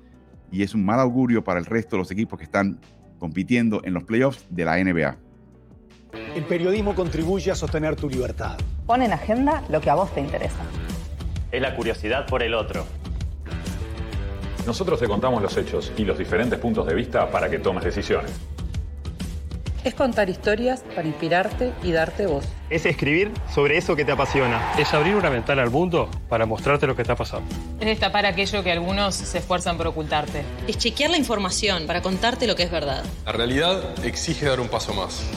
[0.51, 2.79] y es un mal augurio para el resto de los equipos que están
[3.18, 5.16] compitiendo en los playoffs de la NBA.
[6.35, 8.59] El periodismo contribuye a sostener tu libertad.
[8.87, 10.62] Pon en agenda lo que a vos te interesa.
[11.51, 12.85] Es la curiosidad por el otro.
[14.66, 18.33] Nosotros te contamos los hechos y los diferentes puntos de vista para que tomes decisiones.
[19.85, 22.47] Es contar historias para inspirarte y darte voz.
[22.71, 24.75] Es escribir sobre eso que te apasiona.
[24.79, 27.49] Es abrir una ventana al mundo para mostrarte lo que está pasando.
[27.81, 30.45] Es destapar aquello que algunos se esfuerzan por ocultarte.
[30.68, 33.03] Es chequear la información para contarte lo que es verdad.
[33.27, 35.29] La realidad exige dar un paso más.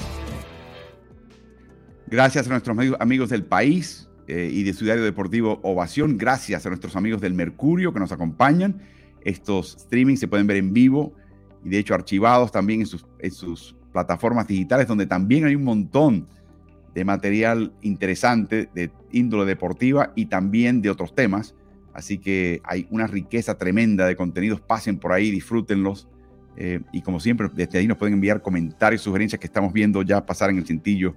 [2.06, 6.20] Gracias a nuestros amigos del país eh, y de su diario deportivo Ovación.
[6.20, 8.80] Gracias a nuestros amigos del Mercurio que nos acompañan.
[9.22, 11.16] Estos streamings se pueden ver en vivo
[11.64, 15.64] y de hecho archivados también en sus, en sus plataformas digitales donde también hay un
[15.64, 16.28] montón
[16.94, 21.56] de material interesante de índole deportiva y también de otros temas.
[21.94, 24.60] Así que hay una riqueza tremenda de contenidos.
[24.60, 26.10] Pasen por ahí, disfrútenlos.
[26.58, 30.26] Eh, y como siempre, desde ahí nos pueden enviar comentarios, sugerencias que estamos viendo ya
[30.26, 31.16] pasar en el cintillo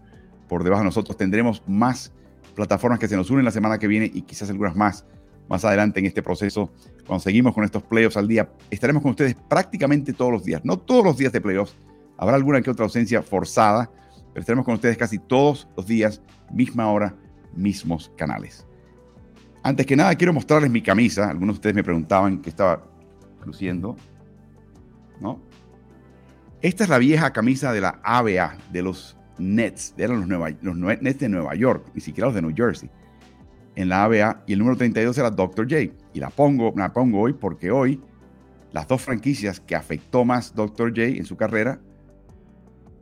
[0.49, 1.17] por debajo de nosotros.
[1.17, 2.13] Tendremos más
[2.55, 5.05] plataformas que se nos unen la semana que viene y quizás algunas más
[5.49, 6.71] más adelante en este proceso.
[7.07, 10.65] Cuando seguimos con estos playoffs al día, estaremos con ustedes prácticamente todos los días.
[10.65, 11.75] No todos los días de playoffs,
[12.19, 13.91] Habrá alguna que otra ausencia forzada,
[14.33, 17.15] pero estaremos con ustedes casi todos los días, misma hora,
[17.55, 18.67] mismos canales.
[19.63, 21.31] Antes que nada, quiero mostrarles mi camisa.
[21.31, 22.85] Algunos de ustedes me preguntaban qué estaba
[23.45, 23.97] luciendo.
[25.21, 25.41] ¿No?
[26.61, 29.95] Esta es la vieja camisa de la ABA, de los Nets.
[29.97, 32.91] Eran los, los Nets de Nueva York, ni siquiera los de New Jersey.
[33.77, 34.43] En la ABA.
[34.47, 35.69] Y el número 32 era Dr.
[35.69, 35.95] J.
[36.13, 38.01] Y la pongo, la pongo hoy porque hoy
[38.73, 40.91] las dos franquicias que afectó más Dr.
[40.91, 41.81] J en su carrera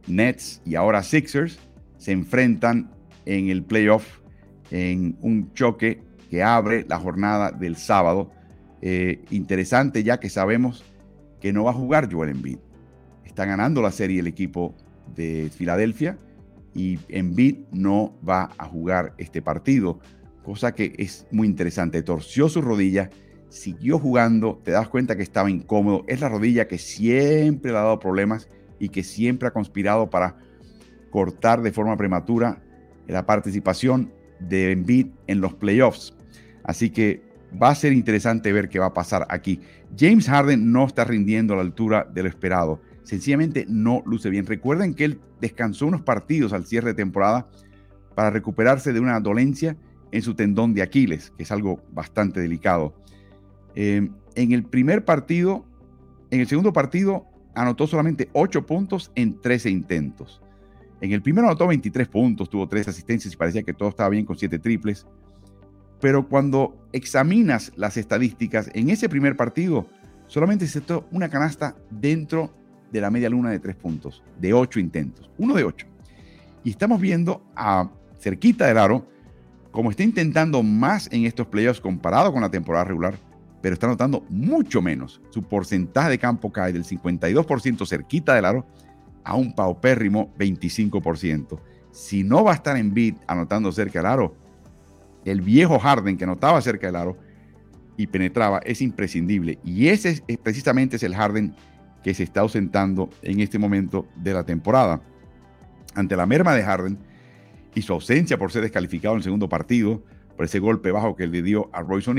[0.07, 1.59] Nets y ahora Sixers
[1.99, 2.91] se enfrentan
[3.25, 4.21] en el playoff
[4.71, 8.31] en un choque que abre la jornada del sábado.
[8.83, 10.85] Eh, interesante ya que sabemos
[11.41, 12.59] que no va a jugar Joel Embiid.
[13.25, 14.75] Está ganando la serie el equipo
[15.15, 16.19] de Filadelfia
[16.75, 19.99] y Embiid no va a jugar este partido,
[20.43, 22.03] cosa que es muy interesante.
[22.03, 23.11] Torció su rodilla,
[23.49, 26.05] siguió jugando, te das cuenta que estaba incómodo.
[26.07, 28.49] Es la rodilla que siempre le ha dado problemas
[28.79, 30.37] y que siempre ha conspirado para
[31.11, 32.63] cortar de forma prematura
[33.07, 36.15] la participación de Embiid en los playoffs.
[36.65, 37.23] Así que
[37.61, 39.61] va a ser interesante ver qué va a pasar aquí.
[39.97, 42.81] James Harden no está rindiendo a la altura de lo esperado.
[43.05, 44.47] Sencillamente no luce bien.
[44.47, 47.49] Recuerden que él descansó unos partidos al cierre de temporada
[48.15, 49.77] para recuperarse de una dolencia
[50.11, 52.95] en su tendón de Aquiles, que es algo bastante delicado.
[53.75, 55.65] Eh, en el primer partido,
[56.31, 60.41] en el segundo partido, anotó solamente 8 puntos en 13 intentos.
[61.01, 64.25] En el primero anotó 23 puntos, tuvo 3 asistencias y parecía que todo estaba bien
[64.25, 65.07] con 7 triples.
[66.01, 69.87] Pero cuando examinas las estadísticas, en ese primer partido
[70.27, 72.53] solamente se una canasta dentro
[72.93, 75.87] de la media luna de 3 puntos, de 8 intentos, uno de 8.
[76.63, 79.07] Y estamos viendo a cerquita del aro,
[79.71, 83.19] como está intentando más en estos playoffs comparado con la temporada regular,
[83.67, 85.21] pero está anotando mucho menos.
[85.31, 88.65] Su porcentaje de campo cae del 52% cerquita del aro
[89.25, 91.59] a un paupérrimo 25%.
[91.91, 94.37] Si no va a estar en beat anotando cerca del aro,
[95.25, 97.17] el viejo Harden que anotaba cerca del aro
[97.97, 99.59] y penetraba es imprescindible.
[99.65, 101.53] Y ese es, precisamente es el Harden
[102.05, 105.01] que se está ausentando en este momento de la temporada.
[105.97, 106.99] Ante la merma de Harden
[107.75, 110.05] y su ausencia por ser descalificado en el segundo partido,
[110.37, 112.13] por ese golpe bajo que le dio a Royce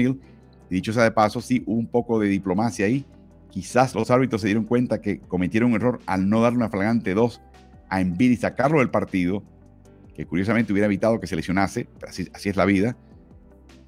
[0.68, 3.06] O'Neill, dicho sea de paso, sí, un poco de diplomacia ahí
[3.50, 7.14] Quizás los árbitros se dieron cuenta que cometieron un error al no darle una flagrante
[7.14, 7.42] 2
[7.90, 9.44] a Embiid y sacarlo del partido,
[10.14, 12.98] que curiosamente hubiera evitado que se lesionase, así, así es la vida.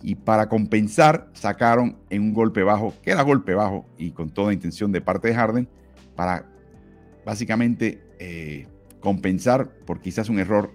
[0.02, 4.54] Y para compensar, sacaron en un golpe bajo, que era golpe bajo y con toda
[4.54, 5.68] intención de parte de Harden,
[6.16, 6.46] para
[7.26, 8.66] básicamente eh,
[9.02, 10.74] compensar por quizás un error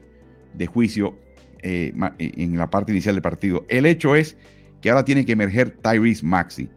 [0.53, 1.19] de juicio
[1.63, 3.65] eh, en la parte inicial del partido.
[3.69, 4.37] El hecho es
[4.85, 6.69] que ahora tiene que emerger Tyrese Maxi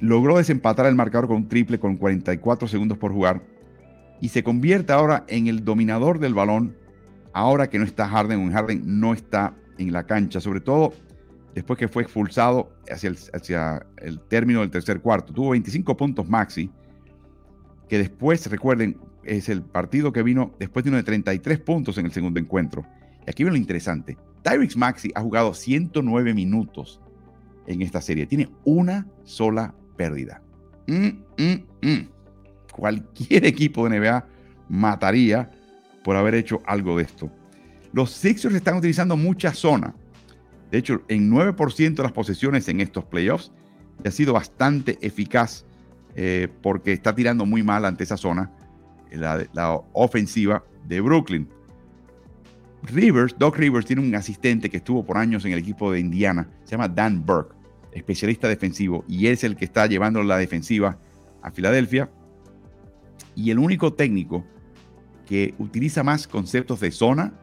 [0.00, 3.42] logró desempatar el marcador con un triple con 44 segundos por jugar
[4.18, 6.74] y se convierte ahora en el dominador del balón
[7.34, 10.94] ahora que no está Harden, un Harden no está en la cancha, sobre todo
[11.54, 15.34] después que fue expulsado hacia el, hacia el término del tercer cuarto.
[15.34, 16.70] Tuvo 25 puntos Maxi,
[17.90, 22.06] que después, recuerden, es el partido que vino después de uno de 33 puntos en
[22.06, 22.82] el segundo encuentro.
[23.26, 24.16] Y aquí viene lo interesante.
[24.42, 27.00] Tyrix Maxi ha jugado 109 minutos
[27.66, 28.26] en esta serie.
[28.26, 30.42] Tiene una sola pérdida.
[30.86, 32.08] Mm, mm, mm.
[32.72, 34.26] Cualquier equipo de NBA
[34.68, 35.50] mataría
[36.02, 37.30] por haber hecho algo de esto.
[37.92, 39.94] Los Sixers están utilizando mucha zona.
[40.70, 43.52] De hecho, en 9% de las posesiones en estos playoffs
[44.04, 45.66] ha sido bastante eficaz
[46.16, 48.50] eh, porque está tirando muy mal ante esa zona
[49.10, 51.48] la, la ofensiva de Brooklyn.
[52.82, 56.48] Rivers, Doc Rivers tiene un asistente que estuvo por años en el equipo de Indiana,
[56.64, 57.62] se llama Dan Burke
[57.92, 60.98] especialista defensivo, y es el que está llevando la defensiva
[61.42, 62.10] a Filadelfia.
[63.34, 64.44] Y el único técnico
[65.26, 67.34] que utiliza más conceptos de zona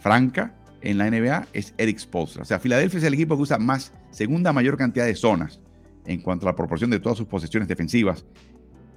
[0.00, 2.42] franca en la NBA es Eric Spoelstra.
[2.42, 5.60] O sea, Filadelfia es el equipo que usa más, segunda mayor cantidad de zonas
[6.06, 8.24] en cuanto a la proporción de todas sus posesiones defensivas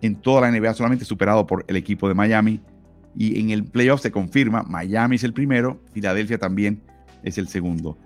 [0.02, 2.60] en toda la NBA, solamente superado por el equipo de Miami.
[3.16, 6.82] Y en el playoff se confirma, Miami es el primero, Filadelfia también
[7.24, 7.98] es el segundo.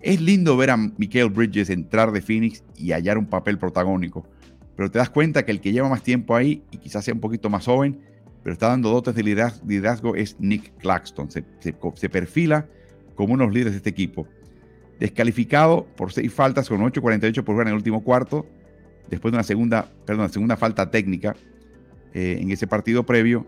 [0.00, 4.26] Es lindo ver a Michael Bridges entrar de Phoenix y hallar un papel protagónico,
[4.76, 7.20] pero te das cuenta que el que lleva más tiempo ahí y quizás sea un
[7.20, 8.00] poquito más joven,
[8.42, 11.28] pero está dando dotes de liderazgo, es Nick Claxton.
[11.30, 12.66] Se, perfila
[13.14, 14.26] como uno de los líderes de este equipo.
[14.98, 18.46] Descalificado por seis faltas con 8.48 por jugar en el último cuarto,
[19.10, 21.36] después de una segunda, perdón, segunda falta técnica
[22.14, 23.46] eh, en ese partido previo,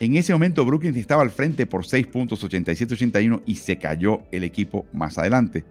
[0.00, 4.44] en ese momento Brooklyn estaba al frente por 6 puntos, 87-81, y se cayó el
[4.44, 5.64] equipo más adelante.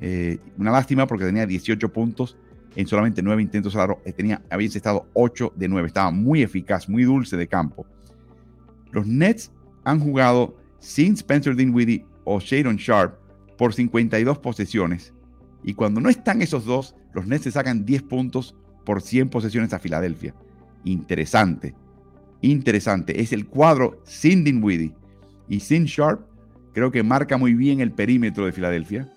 [0.00, 2.36] Eh, una lástima porque tenía 18 puntos
[2.74, 5.86] en solamente 9 intentos al eh, Tenía, había estado 8 de 9.
[5.86, 7.86] Estaba muy eficaz, muy dulce de campo.
[8.90, 9.52] Los Nets
[9.84, 13.14] han jugado sin Spencer Dinwiddie o Shadon Sharp
[13.56, 15.14] por 52 posesiones.
[15.62, 19.72] Y cuando no están esos dos, los Nets se sacan 10 puntos por 100 posesiones
[19.72, 20.34] a Filadelfia.
[20.84, 21.74] Interesante
[22.42, 23.20] interesante.
[23.20, 24.94] Es el cuadro sin Dinwiddie
[25.48, 26.20] y sin Sharp.
[26.72, 29.10] Creo que marca muy bien el perímetro de Filadelfia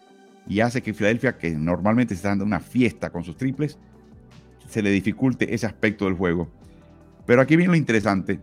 [0.47, 3.77] y hace que Filadelfia, que normalmente está dando una fiesta con sus triples,
[4.67, 6.49] se le dificulte ese aspecto del juego.
[7.25, 8.39] Pero aquí viene lo interesante.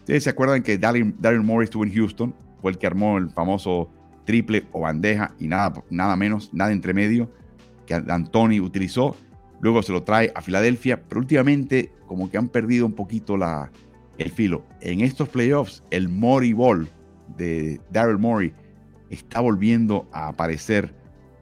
[0.00, 3.90] Ustedes se acuerdan que Daryl, Morris estuvo en Houston, fue el que armó el famoso
[4.24, 7.30] triple o bandeja y nada, nada menos, nada entre medio
[7.86, 9.16] que Anthony utilizó.
[9.60, 13.70] Luego se lo trae a Filadelfia, pero últimamente como que han perdido un poquito la,
[14.18, 14.64] el filo.
[14.80, 16.88] En estos playoffs, el Mori Ball
[17.36, 18.52] de Daryl Morey
[19.10, 20.94] está volviendo a aparecer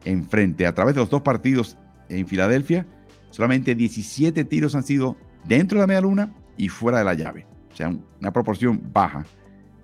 [0.04, 0.66] enfrente.
[0.66, 1.76] A través de los dos partidos
[2.08, 2.86] en Filadelfia,
[3.30, 7.46] solamente 17 tiros han sido dentro de la media luna y fuera de la llave.
[7.72, 9.24] O sea, una proporción baja.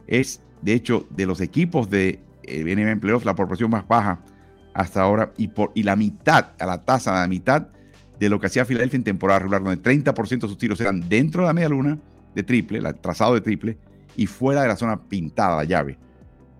[0.07, 4.21] Es, de hecho, de los equipos de eh, NBA en playoffs, la proporción más baja
[4.75, 7.69] hasta ahora y, por, y la mitad, a la tasa, a la mitad
[8.19, 11.43] de lo que hacía Filadelfia en temporada regular, donde 30% de sus tiros eran dentro
[11.43, 11.99] de la media luna
[12.35, 13.79] de triple, el trazado de triple,
[14.17, 15.99] y fuera de la zona pintada, la llave.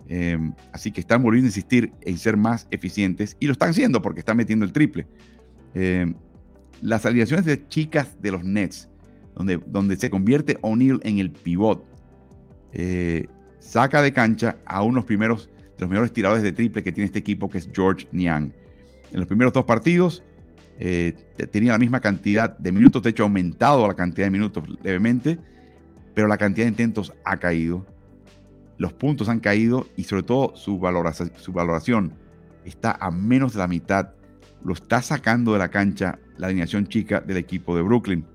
[0.07, 4.01] Em, así que están volviendo a insistir en ser más eficientes y lo están haciendo
[4.01, 5.07] porque están metiendo el triple.
[5.73, 6.15] Em,
[6.81, 8.89] las alineaciones de chicas de los Nets,
[9.35, 11.85] donde, donde se convierte O'Neal en el pivot,
[12.73, 13.27] eh,
[13.59, 17.19] saca de cancha a unos primeros de los mejores tiradores de triple que tiene este
[17.19, 18.51] equipo, que es George Niang.
[19.11, 20.23] En los primeros dos partidos
[20.79, 21.13] eh,
[21.51, 25.37] tenía la misma cantidad de minutos, de hecho aumentado la cantidad de minutos levemente,
[26.13, 27.85] pero la cantidad de intentos ha caído.
[28.77, 32.13] Los puntos han caído y sobre todo su valoración,
[32.65, 34.09] está a menos de la mitad.
[34.63, 38.25] Lo está sacando de la cancha la alineación chica del equipo de Brooklyn.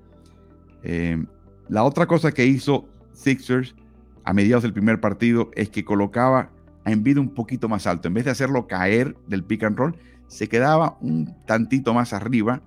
[0.83, 1.23] Eh,
[1.67, 3.75] la otra cosa que hizo Sixers
[4.23, 6.49] a mediados del primer partido es que colocaba
[6.85, 8.07] a Embiid un poquito más alto.
[8.07, 9.97] En vez de hacerlo caer del pick and roll,
[10.27, 12.61] se quedaba un tantito más arriba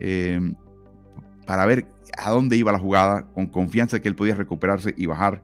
[0.00, 0.54] eh,
[1.46, 1.86] para ver
[2.18, 5.42] a dónde iba la jugada, con confianza que él podía recuperarse y bajar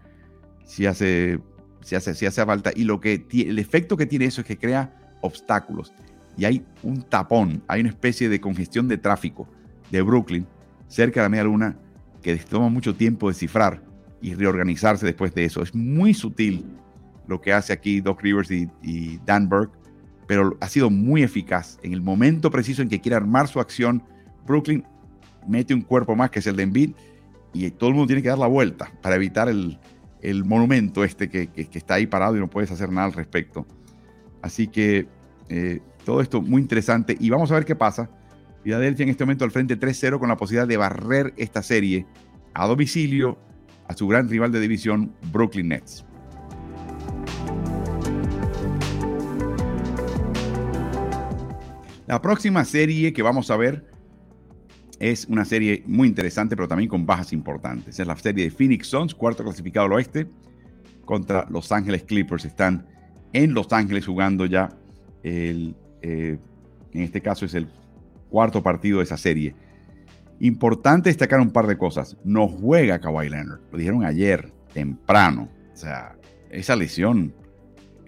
[0.65, 1.41] si hace,
[1.83, 2.73] si hace, si hace falta.
[2.75, 5.93] Y lo que el efecto que tiene eso es que crea obstáculos.
[6.37, 9.49] Y hay un tapón, hay una especie de congestión de tráfico
[9.91, 10.47] de Brooklyn
[10.89, 11.77] cerca de la media luna
[12.23, 13.83] que toma mucho tiempo descifrar
[14.21, 15.63] y reorganizarse después de eso.
[15.63, 16.65] Es muy sutil
[17.27, 19.77] lo que hace aquí Doc Rivers y, Dan Burke,
[20.27, 21.79] pero ha sido muy eficaz.
[21.83, 24.03] En el momento preciso en que quiere armar su acción,
[24.47, 24.85] Brooklyn
[25.47, 26.93] mete un cuerpo más que es el de Embiid
[27.53, 29.79] y todo el mundo tiene que dar la vuelta para evitar el,
[30.45, 33.67] monumento este que, está ahí parado y no puedes hacer nada al respecto.
[34.41, 35.07] Así que
[35.49, 38.11] eh, todo esto muy interesante y vamos a ver qué pasa.
[38.63, 42.07] Philadelphia en este momento al frente 3-0 con la posibilidad de barrer esta serie
[42.55, 43.39] a domicilio
[43.89, 46.05] a su gran rival de división, Brooklyn Nets.
[52.07, 53.87] La próxima serie que vamos a ver
[55.03, 57.99] es una serie muy interesante, pero también con bajas importantes.
[57.99, 60.29] Es la serie de Phoenix Suns, cuarto clasificado al oeste,
[61.05, 62.45] contra Los Ángeles Clippers.
[62.45, 62.87] Están
[63.33, 64.69] en Los Ángeles jugando ya
[65.25, 66.39] el, eh,
[66.93, 67.67] en este caso es el
[68.31, 69.57] cuarto partido de esa serie.
[70.39, 72.17] Importante destacar un par de cosas.
[72.23, 73.61] No juega Kawhi Leonard.
[73.73, 75.49] Lo dijeron ayer, temprano.
[75.73, 76.15] O sea,
[76.49, 77.35] esa lesión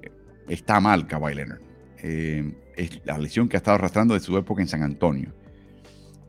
[0.01, 0.12] eh,
[0.49, 1.61] está mal, Kawhi Leonard.
[2.05, 5.34] Eh, es la lesión que ha estado arrastrando de su época en San Antonio.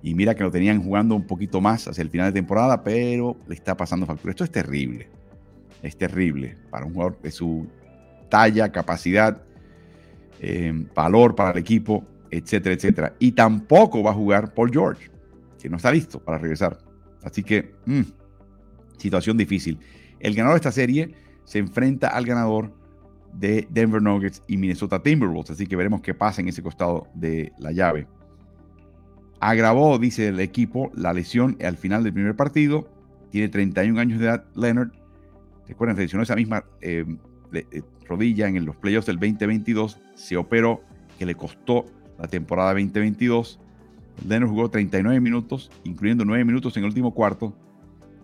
[0.06, 3.36] Y mira que lo tenían jugando un poquito más hacia el final de temporada, pero
[3.47, 4.30] le está pasando factura.
[4.30, 5.10] Esto es terrible.
[5.82, 7.66] Es terrible para un jugador de su
[8.30, 9.41] talla, capacidad,
[10.39, 13.16] eh, valor para el equipo, etcétera, etcétera.
[13.18, 15.10] Y tampoco va a jugar Paul George
[15.60, 16.78] que no está listo para regresar.
[17.24, 18.01] Así que, mm,
[18.99, 19.80] situación difícil.
[20.20, 22.72] El ganador de esta serie se enfrenta al ganador
[23.34, 25.49] de Denver Nuggets y Minnesota Timberwolves.
[25.49, 28.06] Así que veremos qué pasa en ese costado de la llave.
[29.39, 32.88] Agravó, dice el equipo, la lesión al final del primer partido.
[33.31, 34.91] Tiene 31 años de edad, Leonard.
[35.67, 37.05] Recuerden, se lesionó esa misma eh,
[37.53, 39.99] eh, rodilla en los playoffs del 2022.
[40.15, 40.81] Se operó,
[41.19, 41.86] que le costó
[42.17, 43.59] la temporada 2022.
[44.25, 47.53] Leonard jugó 39 minutos, incluyendo 9 minutos en el último cuarto,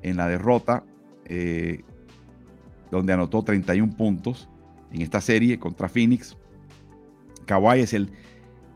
[0.01, 0.83] en la derrota,
[1.25, 1.83] eh,
[2.89, 4.47] donde anotó 31 puntos
[4.91, 6.37] en esta serie contra Phoenix.
[7.45, 8.11] Kawhi es el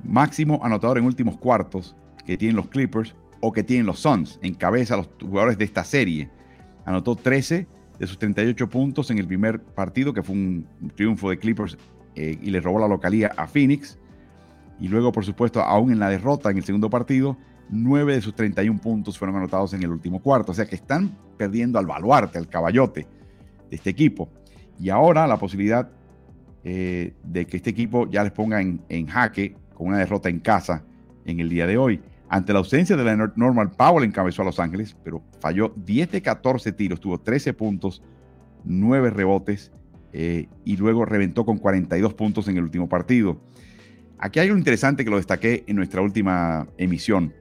[0.04, 1.96] máximo anotador en últimos cuartos
[2.26, 4.40] que tienen los Clippers o que tienen los Suns.
[4.42, 6.30] Encabeza a los jugadores de esta serie.
[6.86, 7.68] Anotó 13
[8.00, 11.78] de sus 38 puntos en el primer partido, que fue un triunfo de Clippers
[12.16, 13.98] eh, y le robó la localía a Phoenix.
[14.80, 17.38] Y luego, por supuesto, aún en la derrota en el segundo partido,
[17.70, 20.52] 9 de sus 31 puntos fueron anotados en el último cuarto.
[20.52, 23.08] O sea que están perdiendo al baluarte, al caballote
[23.70, 24.30] de este equipo.
[24.80, 25.90] Y ahora la posibilidad
[26.64, 30.84] eh, de que este equipo ya les ponga en, jaque con una derrota en casa
[31.26, 32.02] en el día de hoy.
[32.28, 36.22] Ante la ausencia de la Normal Powell encabezó a Los Ángeles, pero falló 10 de
[36.22, 38.02] 14 tiros, tuvo 13 puntos,
[38.64, 39.72] 9 rebotes
[40.12, 43.40] eh, y luego reventó con 42 puntos en el último partido.
[44.18, 47.34] Aquí hay algo interesante que lo destaqué en nuestra última emisión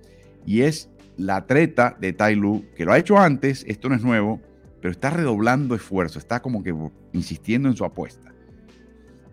[0.44, 4.02] y es la treta de Tai Lu, que lo ha hecho antes, esto no es
[4.02, 4.40] nuevo,
[4.82, 6.74] pero está redoblando esfuerzo, está como que
[7.12, 8.34] insistiendo en su apuesta.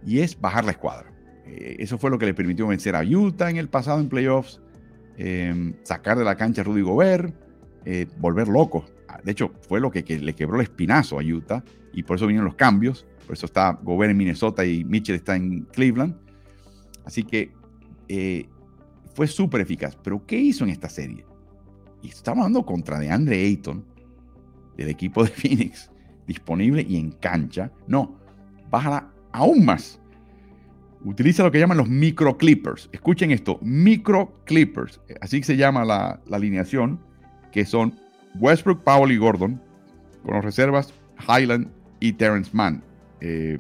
[0.05, 1.11] Y es bajar la escuadra.
[1.45, 4.61] eh, eso fue lo que le permitió vencer a Utah en el pasado en playoffs,
[5.17, 7.33] em, sacar de la cancha a Rudy Gobert,
[7.85, 8.85] eh, volver loco.
[9.07, 12.27] Ah, de hecho, fue lo que, le quebró el espinazo a Utah y por eso
[12.27, 13.05] vinieron los cambios.
[13.25, 16.15] Por eso está Gobert en Minnesota y Mitchell está en Cleveland.
[17.05, 17.51] Así que
[18.07, 18.47] eh,
[19.13, 19.97] fue súper eficaz.
[20.03, 21.25] Pero ¿qué hizo en esta serie?
[22.01, 23.85] Y estamos hablando contra DeAndre Ayton,
[24.77, 25.91] del equipo de Phoenix,
[26.27, 27.71] disponible y en cancha.
[27.87, 28.19] No,
[28.69, 30.00] bájala aún más.
[31.03, 32.89] Utiliza lo que llaman los micro clippers.
[32.91, 35.01] Escuchen esto, micro clippers.
[35.19, 36.99] Así se llama la, alineación,
[37.51, 37.99] que son
[38.35, 39.61] Westbrook, Powell y Gordon,
[40.23, 40.93] con las reservas
[41.27, 42.83] Highland y Terrence Mann.
[43.19, 43.59] Eh,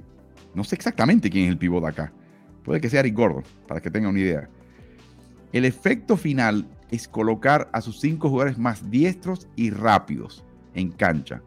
[0.53, 2.13] no sé exactamente quién es el pivot acá.
[2.63, 4.49] Puede que sea Eric Gordon, para que tengan una idea.
[5.51, 10.43] El efecto final es colocar a sus cinco jugadores más diestros y rápidos
[10.75, 11.41] en cancha.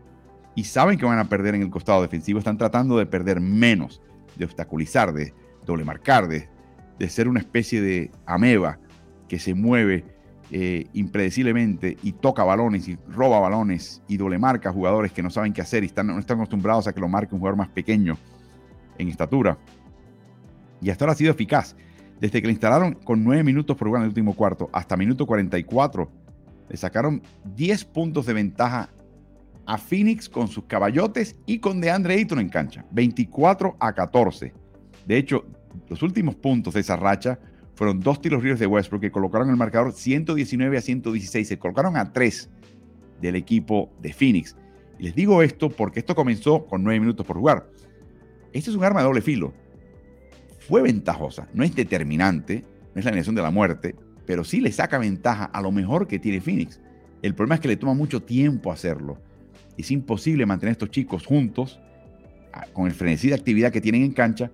[0.56, 2.38] Y saben que van a perder en el costado defensivo.
[2.38, 4.00] Están tratando de perder menos,
[4.36, 5.34] de obstaculizar, de
[5.64, 6.48] doble marcar, de,
[7.08, 8.78] ser una especie de ameba
[9.28, 10.04] que se mueve
[10.50, 15.30] eh, impredeciblemente y toca balones y roba balones y doble marca a jugadores que no
[15.30, 17.68] saben qué hacer y están, no están acostumbrados a que lo marque un jugador más
[17.68, 18.16] pequeño
[18.98, 19.58] en estatura.
[20.80, 21.76] Y hasta ahora ha sido eficaz.
[22.20, 25.26] Desde que le instalaron con 9 minutos por jugar en el último cuarto hasta minuto
[25.26, 26.10] 44,
[26.68, 27.22] le sacaron
[27.56, 28.90] 10 puntos de ventaja
[29.66, 32.84] a Phoenix con sus caballotes y con DeAndre Ayton en cancha.
[32.92, 34.63] 24 a 14.
[35.06, 35.44] De hecho,
[35.88, 37.38] los últimos puntos de esa racha
[37.74, 41.48] fueron dos tiros libres de Westbrook que colocaron el marcador 119 a 116.
[41.48, 42.50] Se colocaron a 3
[43.20, 44.56] del equipo de Phoenix.
[44.98, 47.68] Y les digo esto porque esto comenzó con 9 minutos por jugar.
[48.52, 49.52] Este es un arma de doble filo.
[50.60, 54.72] Fue ventajosa, no es determinante, no es la negación de la muerte, pero sí le
[54.72, 56.80] saca ventaja a lo mejor que tiene Phoenix.
[57.22, 59.18] El problema es que le toma mucho tiempo hacerlo.
[59.76, 61.80] Es imposible mantener a estos chicos juntos
[62.72, 64.50] con el frenesí de actividad que tienen en cancha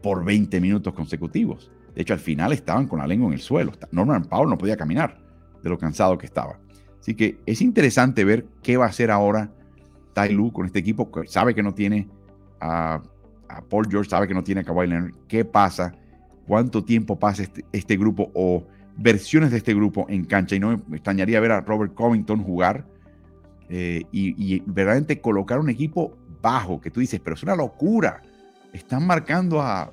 [0.00, 1.70] por 20 minutos consecutivos.
[1.94, 3.72] De hecho, al final estaban con la lengua en el suelo.
[3.90, 5.18] Norman Powell no podía caminar
[5.62, 6.58] de lo cansado que estaba.
[7.00, 9.50] Así que es interesante ver qué va a hacer ahora
[10.12, 11.10] Tai Lu con este equipo.
[11.10, 12.08] Que sabe que no tiene
[12.60, 13.02] a,
[13.68, 15.14] Paul George, sabe que no tiene a Kawhi Leonard.
[15.26, 15.94] ¿Qué pasa?
[16.46, 20.54] ¿Cuánto tiempo pasa este, este, grupo o versiones de este grupo en cancha?
[20.54, 22.86] Y no me extrañaría ver a Robert Covington jugar
[23.68, 28.22] eh, y, y verdaderamente colocar un equipo bajo, que tú dices, pero es una locura.
[28.72, 29.92] Están marcando a,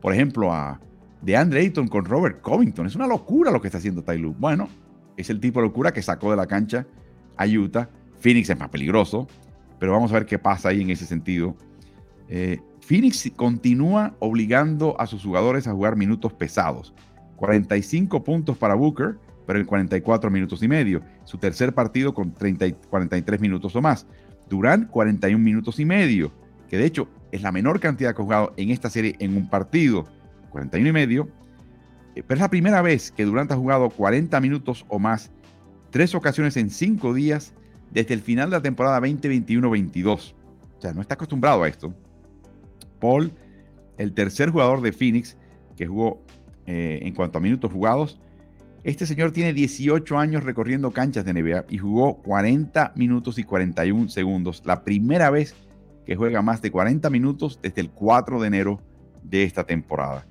[0.00, 0.80] por ejemplo, a
[1.22, 2.86] DeAndre Ayton con Robert Covington.
[2.86, 4.68] Es una locura lo que está haciendo Ty Bueno,
[5.16, 6.86] es el tipo de locura que sacó de la cancha
[7.36, 7.88] a Utah.
[8.20, 9.26] Phoenix es más peligroso,
[9.78, 11.56] pero vamos a ver qué pasa ahí en ese sentido.
[12.28, 16.94] Eh, Phoenix continúa obligando a sus jugadores a jugar minutos pesados.
[17.36, 21.02] 45 puntos para Booker, pero en 44 minutos y medio.
[21.24, 24.06] Su tercer partido con 30, 43 minutos o más.
[24.48, 26.32] Durant, 41 minutos y medio,
[26.68, 29.48] que de hecho es la menor cantidad que ha jugado en esta serie en un
[29.48, 30.06] partido,
[30.50, 31.28] 41 y medio.
[32.14, 35.32] Eh, pero es la primera vez que Durant ha jugado 40 minutos o más,
[35.90, 37.54] tres ocasiones en cinco días,
[37.90, 40.34] desde el final de la temporada 2021-22.
[40.78, 41.94] O sea, no está acostumbrado a esto.
[43.00, 43.32] Paul,
[43.98, 45.36] el tercer jugador de Phoenix
[45.76, 46.22] que jugó
[46.66, 48.20] eh, en cuanto a minutos jugados,
[48.84, 54.08] este señor tiene 18 años recorriendo canchas de NBA y jugó 40 minutos y 41
[54.08, 54.62] segundos.
[54.64, 55.54] La primera vez
[56.04, 58.80] que juega más de 40 minutos desde el 4 de enero
[59.22, 60.26] de esta temporada.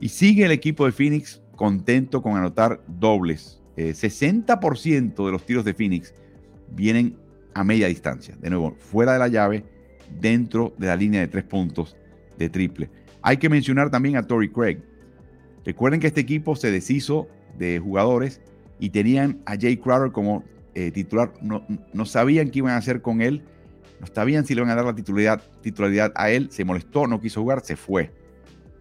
[0.00, 3.60] Y sigue el equipo de Phoenix contento con anotar dobles.
[3.76, 6.14] 60% eh, de los tiros de Phoenix
[6.74, 7.16] vienen
[7.54, 8.36] a media distancia.
[8.40, 9.64] De nuevo, fuera de la llave,
[10.20, 11.96] dentro de la línea de tres puntos
[12.38, 12.90] de triple.
[13.22, 14.78] Hay que mencionar también a Tory Craig.
[15.64, 18.40] Recuerden que este equipo se deshizo de jugadores
[18.80, 20.42] y tenían a Jay Crowder como
[20.74, 21.32] eh, titular.
[21.40, 23.44] No, no sabían qué iban a hacer con él
[24.02, 26.48] no está bien si le van a dar la titularidad, titularidad a él.
[26.50, 28.12] Se molestó, no quiso jugar, se fue.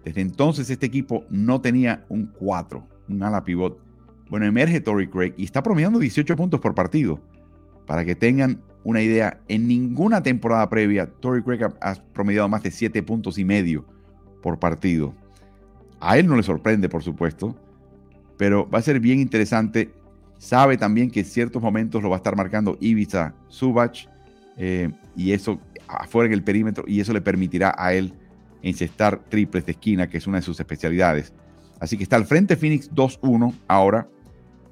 [0.04, 3.80] Desde entonces este equipo no tenía un 4, un ala pivot.
[4.32, 7.20] Bueno, emerge Tory Craig y está promediando 18 puntos por partido.
[7.86, 12.72] Para que tengan una idea, en ninguna temporada previa Tory Craig ha, promediado más de
[12.72, 13.86] 7 puntos y medio
[14.42, 15.14] por partido.
[16.00, 17.56] A él no le sorprende, por supuesto,
[18.38, 19.92] pero va a ser bien interesante.
[20.40, 24.08] Sabe también que en ciertos momentos lo va a estar marcando Ibiza Subach
[24.58, 28.14] eh, y eso afuera en el perímetro, y eso le permitirá a él
[28.62, 31.34] encestar triples de esquina, que es una de sus especialidades.
[31.80, 34.08] Así que está al frente Phoenix 2-1 ahora,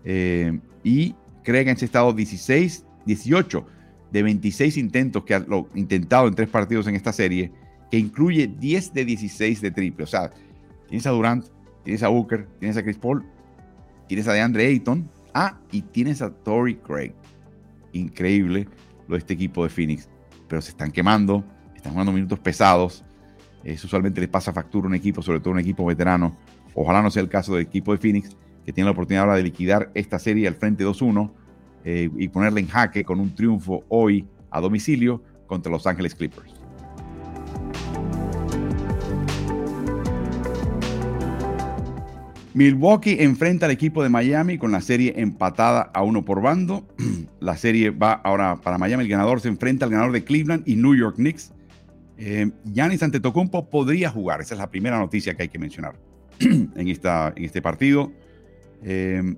[0.05, 3.65] eh, y cree ha encestado 16, 18
[4.11, 7.51] de 26 intentos que ha intentado en tres partidos en esta serie,
[7.91, 10.03] que incluye 10 de 16 de triple.
[10.03, 10.31] O sea,
[10.87, 11.45] tienes a Durant,
[11.83, 13.25] tienes a Booker, tienes a Chris Paul,
[14.07, 17.13] tienes a DeAndre Ayton, ah, y tienes a Tory Craig.
[17.93, 18.67] Increíble
[19.07, 20.07] lo de este equipo de Phoenix
[20.49, 21.45] pero se están quemando,
[21.75, 23.05] están jugando minutos pesados
[23.63, 26.35] Eso usualmente les pasa factura a un equipo, sobre todo un equipo veterano.
[26.73, 28.35] Ojalá no sea el caso del equipo de Phoenix,
[28.65, 31.31] que tiene la oportunidad ahora de liquidar esta serie al frente 2-1
[31.85, 36.58] eh, y ponerle en jaque con un triunfo hoy a domicilio contra Los Ángeles Clippers.
[42.59, 46.85] Milwaukee enfrenta al equipo de Miami con la serie empatada a uno por bando.
[47.39, 49.05] La serie va ahora para Miami.
[49.05, 51.53] El ganador se enfrenta al ganador de Cleveland y New York Knicks.
[52.17, 54.41] Eh, Giannis Antetokounmpo podría jugar.
[54.41, 55.95] Esa es la primera noticia que hay que mencionar
[56.41, 58.11] en, esta, en este partido.
[58.83, 59.37] Eh,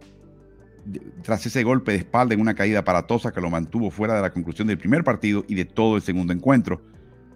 [1.22, 4.34] tras ese golpe de espalda en una caída aparatosa que lo mantuvo fuera de la
[4.34, 6.82] conclusión del primer partido y de todo el segundo encuentro.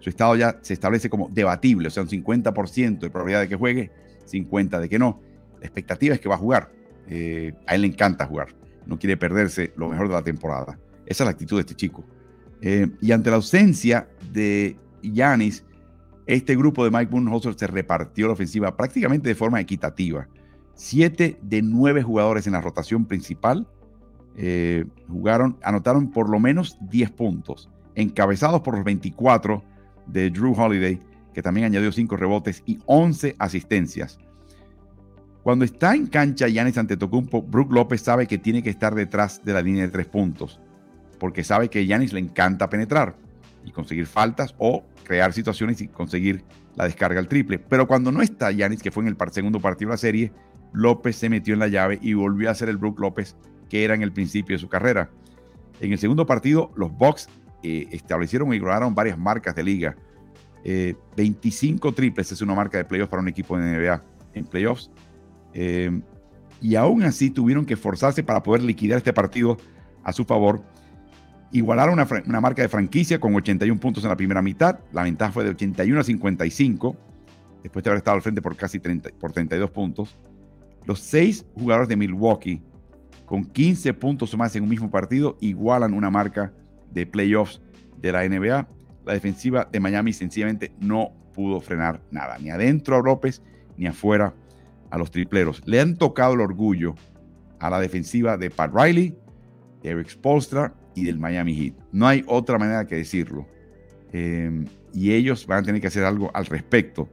[0.00, 3.54] Su estado ya se establece como debatible, o sea, un 50% de probabilidad de que
[3.54, 3.92] juegue,
[4.28, 5.20] 50% de que no.
[5.60, 6.70] Expectativa es que va a jugar.
[7.08, 8.48] Eh, a él le encanta jugar.
[8.86, 10.78] No quiere perderse lo mejor de la temporada.
[11.06, 12.04] Esa es la actitud de este chico.
[12.60, 15.64] Eh, y ante la ausencia de Yanis,
[16.26, 20.28] este grupo de Mike Budenholzer se repartió la ofensiva prácticamente de forma equitativa.
[20.74, 23.66] Siete de nueve jugadores en la rotación principal
[24.36, 29.64] eh, jugaron, anotaron por lo menos 10 puntos, encabezados por los 24
[30.06, 31.00] de Drew Holiday,
[31.32, 34.18] que también añadió 5 rebotes y 11 asistencias.
[35.46, 39.52] Cuando está en cancha Giannis Antetokounmpo, Brook López sabe que tiene que estar detrás de
[39.52, 40.58] la línea de tres puntos,
[41.20, 43.14] porque sabe que Giannis le encanta penetrar
[43.64, 46.42] y conseguir faltas o crear situaciones y conseguir
[46.74, 47.60] la descarga al triple.
[47.60, 50.32] Pero cuando no está Giannis, que fue en el segundo partido de la serie,
[50.72, 53.36] López se metió en la llave y volvió a ser el Brook López
[53.70, 55.10] que era en el principio de su carrera.
[55.80, 57.28] En el segundo partido, los Bucks
[57.62, 59.96] eh, establecieron y lograron varias marcas de liga.
[60.64, 64.02] 25 eh, triples es una marca de playoffs para un equipo de NBA
[64.34, 64.90] en playoffs.
[65.58, 66.02] Eh,
[66.60, 69.56] y aún así tuvieron que esforzarse para poder liquidar este partido
[70.04, 70.62] a su favor.
[71.50, 74.80] Igualaron una, marca de franquicia con 81 puntos en la primera mitad.
[74.92, 76.96] La ventaja fue de 81 a 55,
[77.62, 80.16] después de haber estado al frente por casi 30, por 32 puntos.
[80.84, 82.62] Los seis jugadores de Milwaukee,
[83.24, 86.52] con 15 puntos más en un mismo partido, igualan una marca
[86.92, 87.62] de playoffs
[87.96, 88.68] de la NBA.
[89.06, 93.42] La defensiva de Miami sencillamente no pudo frenar nada, ni adentro a López,
[93.78, 94.34] ni afuera
[94.90, 95.62] a los tripleros.
[95.66, 96.94] Le han tocado el orgullo
[97.58, 99.16] a la defensiva de Pat Riley,
[99.82, 101.74] de Eric Spolstra y del Miami Heat.
[101.92, 103.46] No hay otra manera que decirlo.
[104.12, 107.08] Eh, y ellos van a tener que hacer algo al respecto.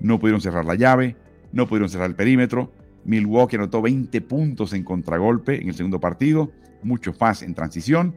[0.00, 1.16] No pudieron cerrar la llave,
[1.52, 2.72] no pudieron cerrar el perímetro.
[3.04, 6.52] Milwaukee anotó 20 puntos en contragolpe en el segundo partido,
[6.82, 8.16] mucho más en transición.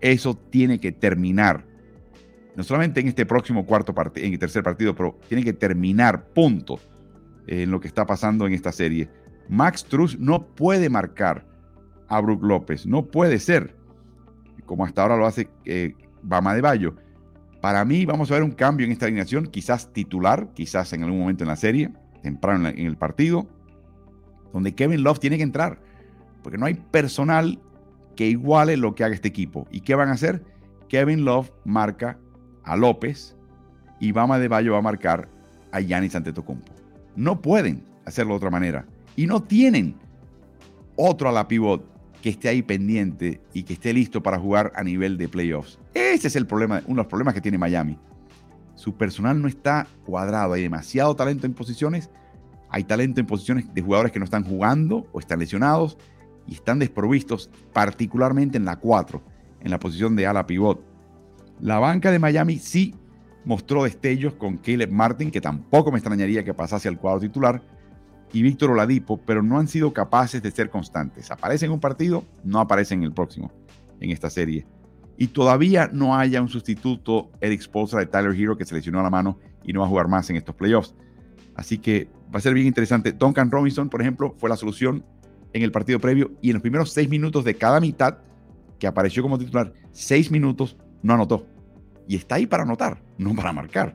[0.00, 1.64] Eso tiene que terminar.
[2.56, 6.26] No solamente en este próximo cuarto partido, en el tercer partido, pero tiene que terminar
[6.28, 6.89] puntos
[7.50, 9.10] en lo que está pasando en esta serie.
[9.48, 11.44] Max Truss no puede marcar
[12.08, 13.76] a Brook López, no puede ser,
[14.64, 16.94] como hasta ahora lo hace eh, Bama de Bayo.
[17.60, 21.18] Para mí vamos a ver un cambio en esta alineación, quizás titular, quizás en algún
[21.18, 21.90] momento en la serie,
[22.22, 23.48] temprano en, el partido,
[24.52, 25.80] donde Kevin Love tiene que entrar,
[26.42, 27.60] porque no hay personal
[28.14, 29.66] que iguale lo que haga este equipo.
[29.72, 30.44] ¿Y qué van a hacer?
[30.88, 32.16] Kevin Love marca
[32.62, 33.36] a López
[33.98, 35.28] y Bama de Bayo va a marcar
[35.72, 36.79] a Giannis Antetokounmpo.
[37.20, 38.86] No pueden hacerlo de otra manera.
[39.14, 39.94] Y no tienen
[40.96, 41.84] otro a la pivot
[42.22, 45.78] que esté ahí pendiente y que esté listo para jugar a nivel de playoffs.
[45.92, 47.98] Ese es el problema, uno de los problemas que tiene Miami.
[48.74, 52.08] Su personal no está cuadrado, hay demasiado talento en posiciones,
[52.70, 55.98] hay talento en posiciones de jugadores que no están jugando o están lesionados
[56.46, 59.22] y están desprovistos, particularmente en la 4,
[59.60, 60.82] en la posición de ala pivot.
[61.60, 62.94] La banca de Miami sí
[63.44, 67.62] mostró destellos con Caleb Martin, que tampoco me extrañaría que pasase al cuadro titular,
[68.32, 71.30] y Víctor Oladipo, pero no han sido capaces de ser constantes.
[71.30, 73.50] Aparece en un partido, no aparece en el próximo,
[74.00, 74.66] en esta serie.
[75.16, 79.10] Y todavía no haya un sustituto Eric Spolstra de Tyler Hero que se lesionó la
[79.10, 80.94] mano y no va a jugar más en estos playoffs.
[81.56, 83.12] Así que va a ser bien interesante.
[83.12, 85.04] Duncan Robinson, por ejemplo, fue la solución
[85.52, 88.18] en el partido previo y en los primeros seis minutos de cada mitad
[88.78, 91.46] que apareció como titular, seis minutos no anotó
[92.10, 93.94] y está ahí para anotar, no para marcar.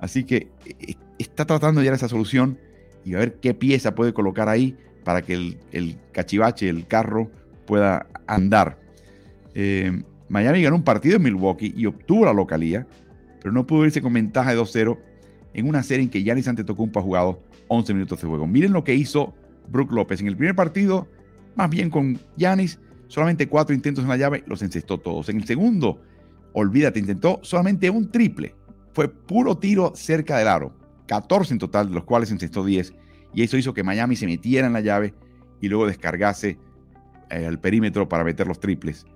[0.00, 2.58] Así que eh, está tratando de llegar esa solución
[3.06, 7.30] y a ver qué pieza puede colocar ahí para que el, cachivache, el carro,
[7.66, 8.78] pueda andar.
[9.54, 12.86] Eh, Miami ganó un partido en Milwaukee y obtuvo la localía,
[13.40, 14.98] pero no pudo irse con ventaja de 2-0
[15.54, 18.46] en una serie en que Giannis Antetokounmpo ha jugado 11 minutos de juego.
[18.46, 19.32] Miren lo que hizo
[19.68, 20.20] Brook López.
[20.20, 21.08] En el primer partido,
[21.56, 25.30] más bien con Giannis, solamente cuatro intentos en la llave, los encestó todos.
[25.30, 26.02] En el segundo,
[26.58, 28.54] olvídate, intentó solamente un triple.
[28.92, 30.72] Fue puro tiro cerca del aro.
[31.06, 32.94] 14 en total, de los cuales encestó 10.
[33.34, 35.14] Y eso hizo que Miami se metiera en la llave
[35.60, 36.58] y luego descargase
[37.30, 39.06] eh, al perímetro para meter los triples.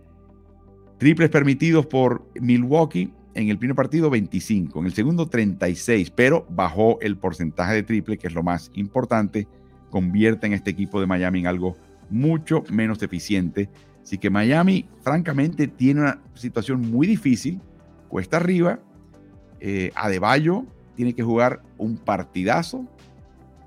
[0.98, 7.00] Triples permitidos por Milwaukee en el primer partido 25, en el segundo 36, pero bajó
[7.00, 9.48] el porcentaje de triple, que es lo más importante,
[9.90, 11.76] convierte en este equipo de Miami en algo
[12.10, 13.70] mucho menos eficiente.
[14.02, 17.60] Así que Miami, francamente, tiene una situación muy difícil,
[18.08, 18.80] cuesta arriba.
[19.60, 22.86] Eh, Adebayo tiene que jugar un partidazo.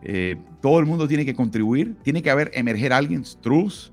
[0.01, 1.95] Eh, todo el mundo tiene que contribuir.
[2.03, 3.91] Tiene que haber emerger alguien, Struz,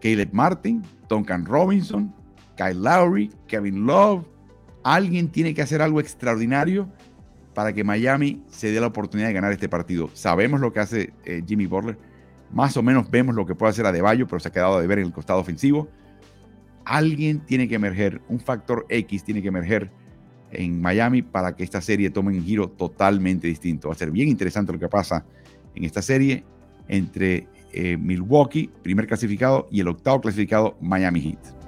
[0.00, 2.14] Caleb Martin, Duncan Robinson,
[2.56, 4.24] Kyle Lowry, Kevin Love.
[4.84, 6.88] Alguien tiene que hacer algo extraordinario
[7.54, 10.10] para que Miami se dé la oportunidad de ganar este partido.
[10.14, 11.98] Sabemos lo que hace eh, Jimmy Butler.
[12.52, 14.98] Más o menos vemos lo que puede hacer Adebayo, pero se ha quedado de ver
[14.98, 15.88] en el costado ofensivo.
[16.84, 19.90] Alguien tiene que emerger, un factor X tiene que emerger
[20.50, 23.88] en Miami para que esta serie tome un giro totalmente distinto.
[23.88, 25.24] Va a ser bien interesante lo que pasa
[25.74, 26.44] en esta serie
[26.88, 31.61] entre eh, Milwaukee, primer clasificado, y el octavo clasificado, Miami Heat.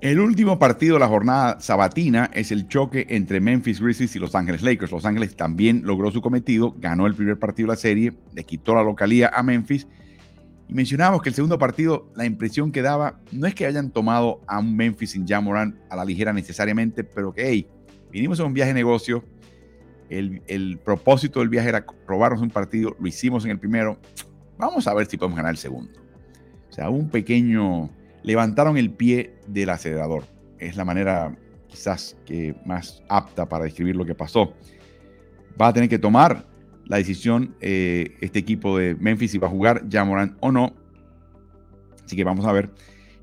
[0.00, 4.36] El último partido de la jornada sabatina es el choque entre Memphis Grizzlies y Los
[4.36, 4.92] Ángeles Lakers.
[4.92, 8.76] Los Ángeles también logró su cometido, ganó el primer partido de la serie, le quitó
[8.76, 9.88] la localía a Memphis.
[10.68, 14.40] Y mencionábamos que el segundo partido, la impresión que daba, no es que hayan tomado
[14.46, 17.66] a un Memphis sin Jamoran a la ligera necesariamente, pero que, hey,
[18.12, 19.24] vinimos a un viaje de negocio,
[20.10, 23.98] el, el propósito del viaje era robarnos un partido, lo hicimos en el primero,
[24.58, 25.90] vamos a ver si podemos ganar el segundo.
[26.70, 27.90] O sea, un pequeño
[28.22, 30.24] levantaron el pie del acelerador.
[30.58, 31.36] Es la manera
[31.68, 34.54] quizás que más apta para describir lo que pasó.
[35.60, 36.46] Va a tener que tomar
[36.86, 40.74] la decisión eh, este equipo de Memphis si va a jugar Jamoran o no.
[42.04, 42.70] Así que vamos a ver.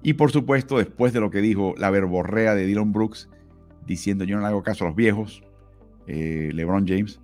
[0.03, 3.29] Y por supuesto, después de lo que dijo la verborrea de Dylan Brooks,
[3.87, 5.43] diciendo yo no le hago caso a los viejos,
[6.05, 7.19] eh, LeBron James,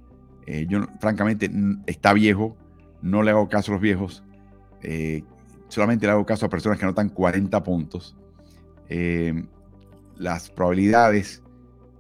[0.48, 1.52] eh, yo francamente
[1.86, 2.58] está viejo,
[3.04, 4.24] no le hago caso a los viejos
[5.72, 8.16] solamente le hago caso a personas que anotan 40 puntos,
[8.90, 9.46] eh,
[10.18, 11.42] las probabilidades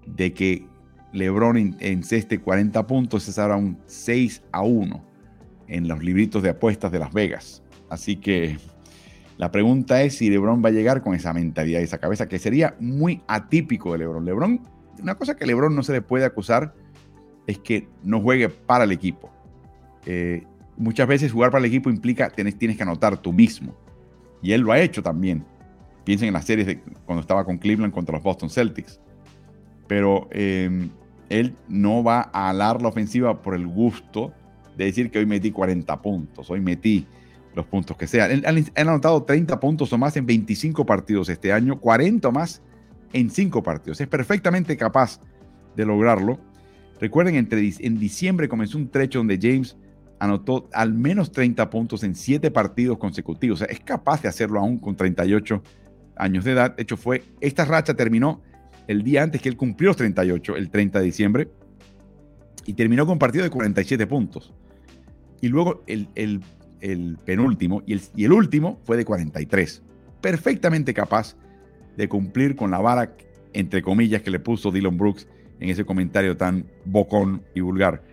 [0.06, 0.68] de que
[1.14, 5.06] LeBron enceste 40 puntos es ahora un 6 a 1
[5.68, 7.64] en los libritos de apuestas de Las Vegas.
[7.90, 8.58] Así que
[9.38, 12.40] la pregunta es si LeBron va a llegar con esa mentalidad y esa cabeza, que
[12.40, 14.26] sería muy atípico de LeBron.
[14.26, 14.62] LeBron,
[15.02, 16.74] una cosa que a LeBron no se le puede acusar
[17.48, 19.32] es que no juegue para el equipo.
[20.06, 20.44] Eh,
[20.78, 23.76] muchas veces jugar para el equipo implica tienes, tienes que anotar tú mismo.
[24.42, 25.46] Y él lo ha hecho también.
[26.04, 29.00] Piensen en las series cuando estaba con Cleveland contra los Boston Celtics.
[29.88, 30.90] Pero em,
[31.30, 34.34] él no va a alar la ofensiva por el gusto
[34.78, 37.06] de decir que hoy metí 40 puntos, hoy metí
[37.56, 38.32] los puntos que sean.
[38.32, 42.62] Él, ha anotado 30 puntos o más en 25 partidos este año, 40 o más
[43.14, 44.02] en 5 partidos.
[44.02, 45.20] Es perfectamente capaz
[45.76, 46.40] de lograrlo.
[47.00, 49.76] Recuerden, entre, en diciembre comenzó un trecho donde James
[50.22, 53.60] anotó al menos 30 puntos en 7 partidos consecutivos.
[53.60, 55.64] O sea, es capaz de hacerlo aún con 38
[56.16, 56.76] años de edad.
[56.76, 58.40] De hecho, fue, esta racha terminó
[58.88, 61.50] el día antes que él cumplió los 38, el 30 de diciembre,
[62.68, 64.54] y terminó con partido de 47 puntos.
[65.42, 66.06] Y luego el,
[67.26, 69.82] penúltimo y el, y el último fue de 43.
[70.22, 71.36] Perfectamente capaz
[71.98, 73.16] de cumplir con la vara,
[73.54, 75.28] entre comillas, que le puso Dylan Brooks
[75.60, 78.04] en ese comentario tan bocón y vulgar.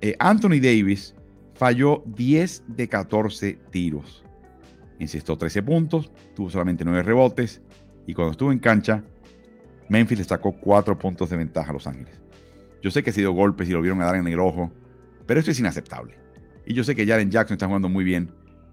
[0.00, 1.16] Eh, Anthony Davis
[1.60, 4.24] falló 10 de 14 tiros.
[4.98, 7.60] Insistió 13 puntos, tuvo solamente 9 rebotes
[8.06, 9.04] y cuando estuvo en cancha,
[9.90, 12.18] Memphis le sacó 4 puntos de ventaja a Los Ángeles.
[12.80, 14.72] Yo sé que ha sido golpes y lo vieron a dar en el ojo,
[15.26, 16.14] pero esto es inaceptable.
[16.64, 18.30] Y yo sé que Jaren Jackson está jugando muy bien,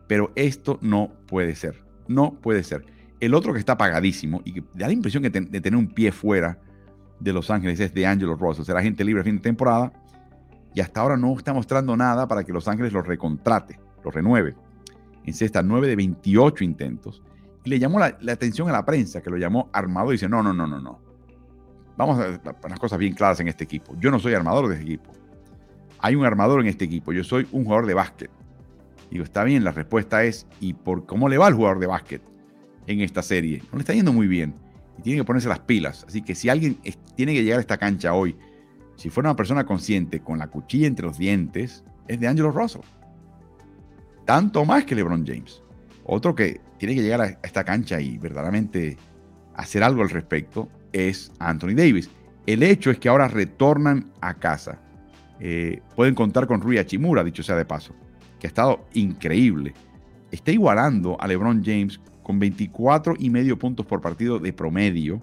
[0.07, 1.83] pero esto no puede ser.
[2.07, 2.85] No puede ser.
[3.19, 6.57] El otro que está apagadísimo y que da la impresión de tener un pie fuera
[7.19, 8.63] de Los Ángeles es de Angelo Russell.
[8.63, 9.91] Será gente libre a fin de temporada
[10.77, 14.53] y hasta ahora no está mostrando nada para que Los Ángeles lo recontrate, lo renueve.
[15.23, 17.23] En sexta, 9 de 28 intentos.
[17.63, 20.43] Y le llamó la, atención a la prensa, que lo llamó armador, y dice, no,
[20.43, 20.99] no, no, no, no.
[21.97, 23.95] Vamos a las cosas bien claras en este equipo.
[23.99, 25.11] Yo no soy armador de este equipo.
[25.97, 27.11] Hay un armador en este equipo.
[27.11, 28.29] Yo soy un jugador de básquet.
[29.09, 32.21] Digo, está bien, la respuesta es, ¿y por cómo le va al jugador de básquet
[32.85, 33.63] en esta serie?
[33.71, 34.53] No le está yendo muy bien.
[34.99, 36.05] Y tiene que ponerse las pilas.
[36.07, 36.77] Así que si alguien
[37.15, 38.37] tiene que llegar a esta cancha hoy
[38.97, 42.81] si fuera una persona consciente con la cuchilla entre los dientes, es de Angelo Russell.
[44.25, 45.61] Tanto más que LeBron James.
[46.03, 48.97] Otro que tiene que llegar a esta cancha y verdaderamente
[49.55, 52.09] hacer algo al respecto es Anthony Davis.
[52.45, 54.79] El hecho es que ahora retornan a casa.
[55.39, 57.93] Eh, pueden contar con Rui Hachimura, dicho sea de paso,
[58.39, 59.73] que ha estado increíble.
[60.31, 65.21] Está igualando a LeBron James con 24 y medio puntos por partido de promedio.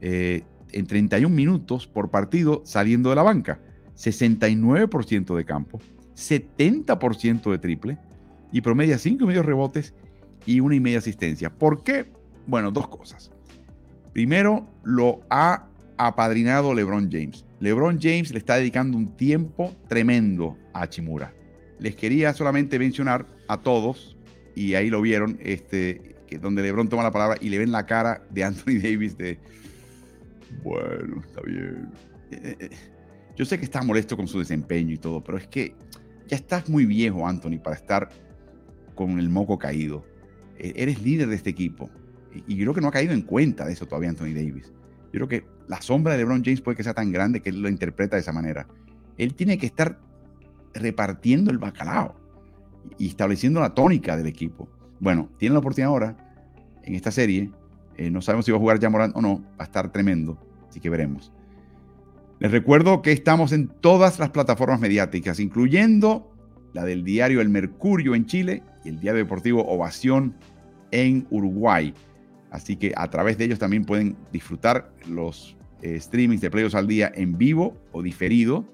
[0.00, 0.42] Eh,
[0.72, 3.60] en 31 minutos por partido saliendo de la banca.
[3.96, 5.80] 69% de campo,
[6.16, 7.98] 70% de triple
[8.50, 9.94] y promedia 5 medios rebotes
[10.46, 11.50] y una y media asistencia.
[11.50, 12.06] ¿Por qué?
[12.46, 13.30] Bueno, dos cosas.
[14.12, 17.44] Primero, lo ha apadrinado LeBron James.
[17.60, 21.32] LeBron James le está dedicando un tiempo tremendo a Chimura.
[21.78, 24.16] Les quería solamente mencionar a todos,
[24.54, 27.86] y ahí lo vieron, este, que donde LeBron toma la palabra y le ven la
[27.86, 29.38] cara de Anthony Davis de,
[30.62, 31.90] bueno, está bien.
[32.30, 32.70] Eh, eh, eh,
[33.36, 35.74] yo sé que está molesto con su desempeño y todo, pero es que
[36.26, 38.08] ya estás muy viejo, Anthony, para estar
[38.94, 40.04] con el moco caído.
[40.58, 41.90] E, eres líder de este equipo.
[42.46, 44.72] Y creo que no ha caído en cuenta de eso todavía Anthony Davis.
[45.12, 47.60] Yo creo que la sombra de LeBron James puede que sea tan grande que él
[47.60, 48.66] lo interpreta de esa manera.
[49.18, 50.00] Él tiene que estar
[50.74, 52.14] repartiendo el bacalao
[52.98, 54.68] y estableciendo la tónica del equipo.
[55.00, 56.16] Bueno, tiene la oportunidad ahora
[56.82, 57.50] en esta serie.
[57.96, 59.42] Eh, no sabemos si va a jugar ya Morán o no.
[59.58, 60.38] Va a estar tremendo.
[60.68, 61.32] Así que veremos.
[62.38, 66.32] Les recuerdo que estamos en todas las plataformas mediáticas, incluyendo
[66.72, 70.34] la del diario El Mercurio en Chile y el diario deportivo Ovación
[70.90, 71.94] en Uruguay.
[72.50, 76.86] Así que a través de ellos también pueden disfrutar los eh, streamings de Playos al
[76.86, 78.64] Día en vivo o diferido.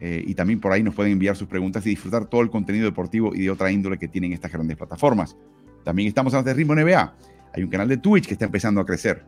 [0.00, 2.84] Eh, y también por ahí nos pueden enviar sus preguntas y disfrutar todo el contenido
[2.84, 5.36] deportivo y de otra índole que tienen estas grandes plataformas.
[5.82, 7.14] También estamos en de Ritmo NBA.
[7.54, 9.22] Hay un canal de Twitch que está empezando a crecer.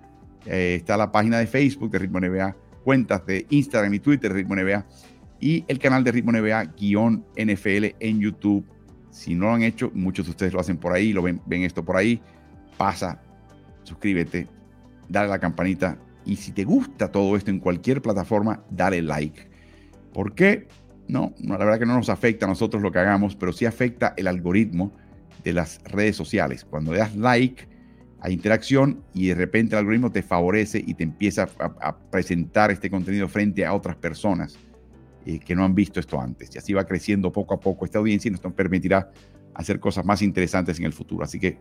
[0.47, 4.41] Eh, está la página de Facebook de Ritmo NBA, cuentas de Instagram y Twitter de
[4.41, 4.85] Ritmo NBA
[5.41, 8.67] y el canal de Ritmo NBA guion NFL en YouTube.
[9.11, 11.63] Si no lo han hecho, muchos de ustedes lo hacen por ahí, lo ven, ven
[11.63, 12.21] esto por ahí.
[12.77, 13.23] Pasa,
[13.85, 14.49] suscríbete,
[15.09, 19.49] dale a la campanita y si te gusta todo esto en cualquier plataforma, dale like.
[20.13, 20.67] ¿Por qué?
[21.07, 23.67] No, no, la verdad que no nos afecta a nosotros lo que hagamos, pero sí
[23.67, 24.93] afecta el algoritmo
[25.45, 26.65] de las redes sociales.
[26.65, 27.76] Cuando le das like,
[28.21, 32.91] hay interacción y de repente el algoritmo te favorece y te empieza a, presentar este
[32.91, 34.59] contenido frente a otras personas
[35.25, 36.55] eh, que no han visto esto antes.
[36.55, 39.11] Y así va creciendo poco a poco esta audiencia y nos permitirá
[39.55, 41.25] hacer cosas más interesantes en el futuro.
[41.25, 41.59] Así que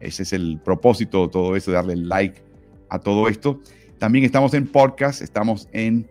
[0.00, 2.42] ese es el propósito de todo eso, darle like
[2.88, 3.60] a todo esto.
[3.98, 6.06] También estamos en podcast, estamos en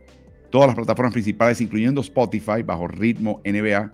[0.49, 3.93] todas las plataformas principales, incluyendo Spotify, bajo ritmo NBA.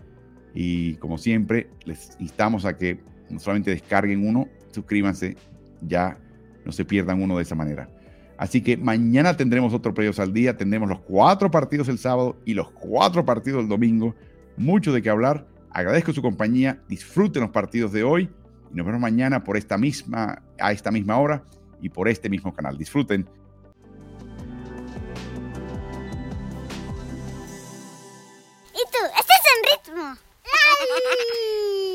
[0.54, 5.36] Y como siempre, les instamos a que no solamente descarguen uno, suscríbanse,
[5.82, 6.18] ya
[6.66, 7.90] no se pierdan uno de esa manera.
[8.38, 12.56] Así que mañana tendremos otro Playoffs al día, tendremos los cuatro partidos el sábado y
[12.56, 14.16] los cuatro partidos el domingo.
[14.58, 15.46] Mucho de qué hablar.
[15.70, 18.30] Agradezco su compañía, disfruten los partidos de hoy
[18.72, 21.44] y nos vemos mañana por esta misma, a esta misma hora
[21.82, 22.78] y por este mismo canal.
[22.78, 23.28] Disfruten
[28.74, 29.06] ¿Y tú?
[29.20, 30.18] ¿Estás en ritmo?